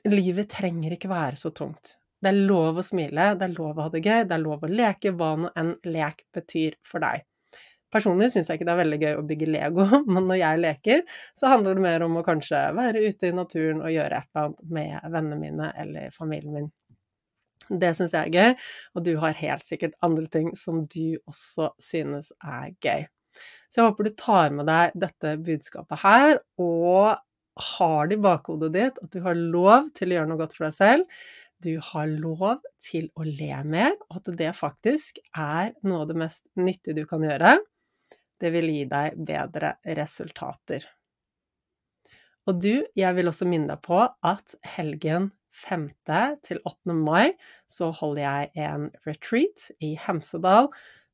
Livet 0.08 0.48
trenger 0.54 0.96
ikke 0.96 1.10
være 1.12 1.36
så 1.36 1.52
tungt. 1.52 1.96
Det 2.20 2.32
er 2.32 2.44
lov 2.48 2.80
å 2.80 2.84
smile, 2.84 3.32
det 3.40 3.46
er 3.46 3.56
lov 3.56 3.78
å 3.78 3.86
ha 3.86 3.92
det 3.92 4.02
gøy, 4.04 4.24
det 4.28 4.36
er 4.36 4.42
lov 4.44 4.64
å 4.64 4.70
leke, 4.70 5.12
hva 5.16 5.34
nå 5.40 5.52
enn 5.56 5.74
lek 5.88 6.26
betyr 6.36 6.76
for 6.84 7.04
deg. 7.04 7.24
Personlig 7.90 8.28
syns 8.30 8.50
jeg 8.50 8.60
ikke 8.60 8.66
det 8.68 8.74
er 8.74 8.80
veldig 8.84 8.98
gøy 9.02 9.16
å 9.18 9.22
bygge 9.26 9.48
Lego, 9.50 9.86
men 10.14 10.28
når 10.28 10.40
jeg 10.40 10.60
leker, 10.64 11.00
så 11.36 11.50
handler 11.54 11.78
det 11.78 11.86
mer 11.86 12.04
om 12.06 12.20
å 12.20 12.26
kanskje 12.26 12.60
være 12.76 13.02
ute 13.08 13.30
i 13.30 13.36
naturen 13.36 13.80
og 13.82 13.94
gjøre 13.94 14.20
et 14.20 14.28
eller 14.30 14.50
annet 14.50 14.76
med 14.76 15.08
vennene 15.16 15.40
mine 15.40 15.72
eller 15.84 16.14
familien 16.14 16.54
min. 16.54 16.68
Det 17.70 17.92
syns 17.96 18.14
jeg 18.16 18.28
er 18.28 18.34
gøy, 18.34 18.68
og 18.96 19.06
du 19.06 19.12
har 19.22 19.38
helt 19.38 19.64
sikkert 19.66 19.96
andre 20.02 20.26
ting 20.26 20.52
som 20.58 20.82
du 20.90 21.18
også 21.30 21.70
synes 21.82 22.32
er 22.42 22.72
gøy. 22.82 23.06
Så 23.70 23.80
jeg 23.80 23.90
håper 23.92 24.08
du 24.08 24.14
tar 24.18 24.54
med 24.54 24.66
deg 24.66 24.96
dette 24.98 25.36
budskapet 25.46 26.02
her, 26.02 26.40
og 26.58 27.20
har 27.60 28.08
det 28.10 28.18
i 28.18 28.24
bakhodet 28.24 28.72
ditt 28.74 28.98
at 29.02 29.12
du 29.12 29.20
har 29.24 29.38
lov 29.38 29.90
til 29.94 30.10
å 30.10 30.18
gjøre 30.18 30.30
noe 30.30 30.40
godt 30.40 30.56
for 30.56 30.66
deg 30.66 30.76
selv. 30.76 31.24
Du 31.60 31.74
har 31.90 32.08
lov 32.08 32.62
til 32.82 33.10
å 33.20 33.26
le 33.26 33.58
mer, 33.68 33.98
og 34.08 34.22
at 34.22 34.30
det 34.40 34.54
faktisk 34.56 35.20
er 35.36 35.74
noe 35.84 36.04
av 36.04 36.08
det 36.10 36.16
mest 36.22 36.46
nyttige 36.58 36.96
du 37.02 37.04
kan 37.08 37.26
gjøre. 37.26 37.58
Det 38.40 38.52
vil 38.54 38.70
gi 38.72 38.86
deg 38.88 39.18
bedre 39.28 39.74
resultater. 39.98 40.86
Og 42.48 42.56
du, 42.64 42.72
jeg 42.96 43.16
vil 43.18 43.28
også 43.28 43.46
minne 43.46 43.74
deg 43.74 43.82
på 43.84 44.00
at 44.00 44.56
helgen 44.74 45.28
5. 45.52 45.88
til 46.46 46.62
8. 46.64 46.94
mai 46.94 47.32
så 47.70 47.90
holder 47.94 48.22
jeg 48.22 48.68
en 48.68 48.88
retreat 49.06 49.70
i 49.80 49.96
Hemsedal 50.00 50.70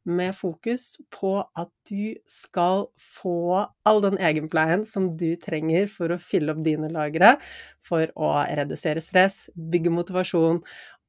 med 0.07 0.37
fokus 0.39 0.97
på 1.11 1.33
at 1.59 1.71
du 1.91 2.15
skal 2.31 2.87
få 3.03 3.67
all 3.87 4.03
den 4.05 4.19
egenpleien 4.23 4.85
som 4.87 5.09
du 5.19 5.33
trenger 5.43 5.89
for 5.91 6.15
å 6.15 6.21
fylle 6.23 6.55
opp 6.55 6.63
dine 6.67 6.91
lagre, 6.95 7.35
for 7.83 8.13
å 8.15 8.31
redusere 8.47 9.03
stress, 9.03 9.49
bygge 9.57 9.91
motivasjon 9.91 10.63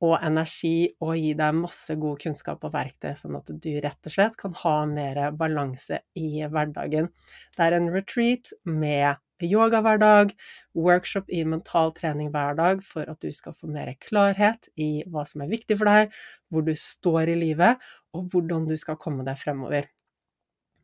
og 0.06 0.16
energi, 0.22 0.92
og 1.02 1.16
gi 1.18 1.32
deg 1.38 1.58
masse 1.58 1.94
god 1.98 2.20
kunnskap 2.22 2.66
og 2.68 2.74
verktøy, 2.74 3.14
sånn 3.18 3.38
at 3.40 3.50
du 3.50 3.72
rett 3.82 4.10
og 4.10 4.14
slett 4.14 4.38
kan 4.38 4.54
ha 4.64 4.76
mer 4.90 5.22
balanse 5.38 6.04
i 6.18 6.44
hverdagen. 6.46 7.10
Det 7.58 7.66
er 7.66 7.78
en 7.78 7.90
retreat 7.94 8.54
med 8.66 9.18
yoga 9.46 9.82
hver 9.86 10.00
dag, 10.02 10.34
workshop 10.74 11.30
i 11.30 11.44
mental 11.46 11.94
trening 11.94 12.32
hver 12.34 12.58
dag 12.58 12.82
for 12.86 13.10
at 13.10 13.22
du 13.22 13.30
skal 13.34 13.54
få 13.58 13.70
mer 13.70 13.94
klarhet 14.02 14.70
i 14.80 15.04
hva 15.12 15.26
som 15.28 15.44
er 15.46 15.52
viktig 15.52 15.78
for 15.78 15.90
deg, 15.90 16.16
hvor 16.50 16.66
du 16.66 16.74
står 16.74 17.34
i 17.34 17.38
livet, 17.38 17.84
og 18.18 18.32
hvordan 18.32 18.66
du 18.70 18.76
skal 18.80 18.98
komme 19.02 19.28
deg 19.28 19.38
fremover. 19.38 19.92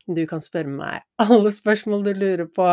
Du 0.08 0.26
kan 0.28 0.42
spørre 0.44 0.68
meg 0.68 1.04
alle 1.24 1.52
spørsmål 1.56 2.02
du 2.04 2.12
lurer 2.18 2.48
på. 2.52 2.66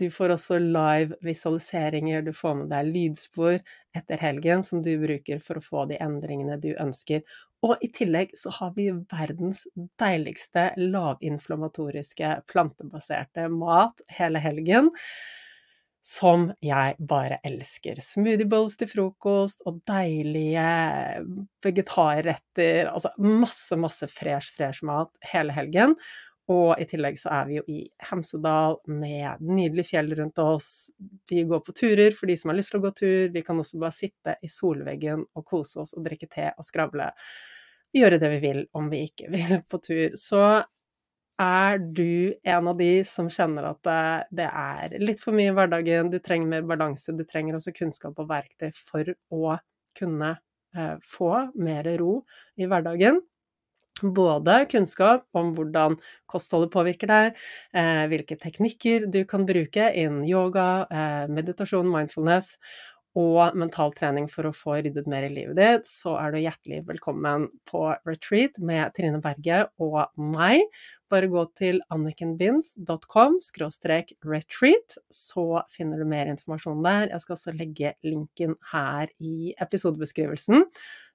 Du 0.00 0.10
får 0.12 0.34
også 0.34 0.58
live 0.60 1.16
visualiseringer, 1.24 2.22
du 2.26 2.32
får 2.36 2.58
med 2.58 2.68
deg 2.74 2.90
lydspor 2.92 3.56
etter 3.96 4.20
helgen 4.20 4.64
som 4.66 4.82
du 4.84 4.92
bruker 5.00 5.40
for 5.40 5.60
å 5.60 5.64
få 5.64 5.86
de 5.88 5.96
endringene 6.04 6.58
du 6.60 6.74
ønsker. 6.74 7.24
Og 7.64 7.80
i 7.80 7.88
tillegg 7.88 8.34
så 8.36 8.52
har 8.58 8.74
vi 8.76 8.90
verdens 8.92 9.62
deiligste 10.00 10.66
lavinflammatoriske 10.76 12.34
plantebaserte 12.52 13.48
mat 13.48 14.04
hele 14.18 14.42
helgen 14.44 14.92
som 16.04 16.50
jeg 16.60 16.98
bare 17.00 17.38
elsker. 17.48 17.96
Smoothie 18.04 18.44
bowls 18.44 18.76
til 18.76 18.90
frokost 18.90 19.64
og 19.64 19.78
deilige 19.88 20.66
vegetarretter. 21.64 22.90
Altså 22.92 23.14
masse, 23.24 23.78
masse 23.80 24.08
fresh, 24.12 24.52
fresh 24.52 24.84
mat 24.84 25.08
hele 25.32 25.56
helgen. 25.56 25.96
Og 26.52 26.74
i 26.76 26.84
tillegg 26.84 27.16
så 27.16 27.30
er 27.32 27.46
vi 27.48 27.56
jo 27.56 27.62
i 27.72 27.78
Hemsedal 28.10 28.76
med 28.92 29.40
nydelige 29.40 29.94
fjell 29.94 30.12
rundt 30.18 30.40
oss. 30.42 30.90
Vi 31.30 31.46
går 31.48 31.62
på 31.64 31.72
turer 31.72 32.12
for 32.16 32.28
de 32.28 32.36
som 32.36 32.52
har 32.52 32.58
lyst 32.58 32.74
til 32.74 32.82
å 32.82 32.84
gå 32.84 32.92
tur. 32.98 33.32
Vi 33.32 33.42
kan 33.46 33.60
også 33.60 33.80
bare 33.80 33.96
sitte 33.96 34.36
i 34.44 34.50
solveggen 34.52 35.24
og 35.24 35.46
kose 35.48 35.80
oss 35.80 35.94
og 35.96 36.04
drikke 36.04 36.28
te 36.28 36.50
og 36.52 36.68
skravle. 36.68 37.08
Gjøre 37.96 38.20
det 38.20 38.30
vi 38.36 38.42
vil 38.42 38.62
om 38.76 38.92
vi 38.92 39.06
ikke 39.08 39.32
vil 39.32 39.56
på 39.70 39.80
tur. 39.86 40.18
Så 40.20 40.44
er 41.40 41.78
du 41.80 42.34
en 42.44 42.68
av 42.70 42.76
de 42.78 42.92
som 43.08 43.30
kjenner 43.32 43.72
at 43.72 44.28
det 44.30 44.46
er 44.46 44.98
litt 45.02 45.22
for 45.22 45.34
mye 45.34 45.50
i 45.50 45.56
hverdagen, 45.56 46.12
du 46.12 46.20
trenger 46.22 46.50
mer 46.50 46.66
balanse, 46.68 47.14
du 47.16 47.24
trenger 47.26 47.56
også 47.58 47.74
kunnskap 47.74 48.20
og 48.20 48.28
verktøy 48.30 48.70
for 48.76 49.08
å 49.34 49.56
kunne 49.98 50.30
eh, 50.76 50.94
få 51.02 51.32
mer 51.58 51.88
ro 51.98 52.20
i 52.60 52.68
hverdagen, 52.70 53.18
både 54.02 54.64
kunnskap 54.70 55.26
om 55.36 55.52
hvordan 55.54 55.98
kostholdet 56.30 56.72
påvirker 56.74 57.10
deg, 57.10 57.38
eh, 57.74 58.06
hvilke 58.10 58.38
teknikker 58.40 59.06
du 59.10 59.24
kan 59.24 59.46
bruke 59.46 59.92
innen 59.94 60.24
yoga, 60.26 60.86
eh, 60.90 61.28
meditasjon, 61.28 61.90
mindfulness, 61.90 62.56
og 63.14 63.54
mental 63.54 63.92
trening 63.94 64.26
for 64.30 64.48
å 64.48 64.54
få 64.54 64.80
ryddet 64.82 65.06
mer 65.10 65.26
i 65.28 65.30
livet 65.30 65.54
ditt, 65.58 65.86
så 65.86 66.16
er 66.18 66.34
du 66.34 66.40
hjertelig 66.42 66.80
velkommen 66.88 67.46
på 67.70 67.84
retreat 68.08 68.58
med 68.58 68.90
Trine 68.96 69.20
Berge 69.22 69.60
og 69.78 70.00
meg. 70.18 70.64
Bare 71.12 71.30
gå 71.30 71.44
til 71.54 71.78
annikenbinds.com 71.94 73.38
retreat, 74.26 74.98
så 75.14 75.62
finner 75.70 76.02
du 76.02 76.10
mer 76.10 76.26
informasjon 76.32 76.82
der. 76.82 77.08
Jeg 77.12 77.22
skal 77.22 77.38
også 77.38 77.54
legge 77.54 77.94
linken 78.02 78.58
her 78.72 79.06
i 79.22 79.54
episodebeskrivelsen. 79.62 80.66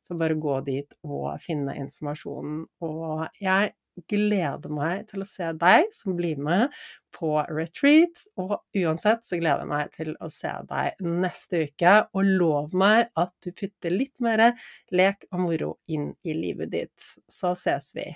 Så 0.10 0.17
bare 0.17 0.38
gå 0.41 0.56
dit 0.65 0.95
og 1.06 1.36
finne 1.43 1.76
informasjonen. 1.78 2.63
Og 2.86 3.28
jeg 3.43 3.76
gleder 4.10 4.72
meg 4.72 5.08
til 5.10 5.24
å 5.24 5.28
se 5.28 5.50
deg 5.60 5.89
som 5.95 6.15
blir 6.17 6.39
med 6.41 6.74
på 7.15 7.34
retreat, 7.50 8.24
og 8.39 8.56
uansett 8.78 9.26
så 9.28 9.39
gleder 9.41 9.65
jeg 9.65 9.72
meg 9.74 9.91
til 9.98 10.13
å 10.24 10.30
se 10.34 10.54
deg 10.69 11.04
neste 11.04 11.65
uke, 11.67 11.95
og 12.15 12.32
lov 12.41 12.78
meg 12.78 13.10
at 13.19 13.36
du 13.43 13.52
putter 13.52 13.93
litt 13.93 14.15
mer 14.24 14.50
lek 14.95 15.28
og 15.34 15.43
moro 15.45 15.74
inn 15.91 16.13
i 16.24 16.38
livet 16.38 16.74
ditt. 16.74 17.12
Så 17.30 17.56
ses 17.60 17.91
vi. 17.98 18.08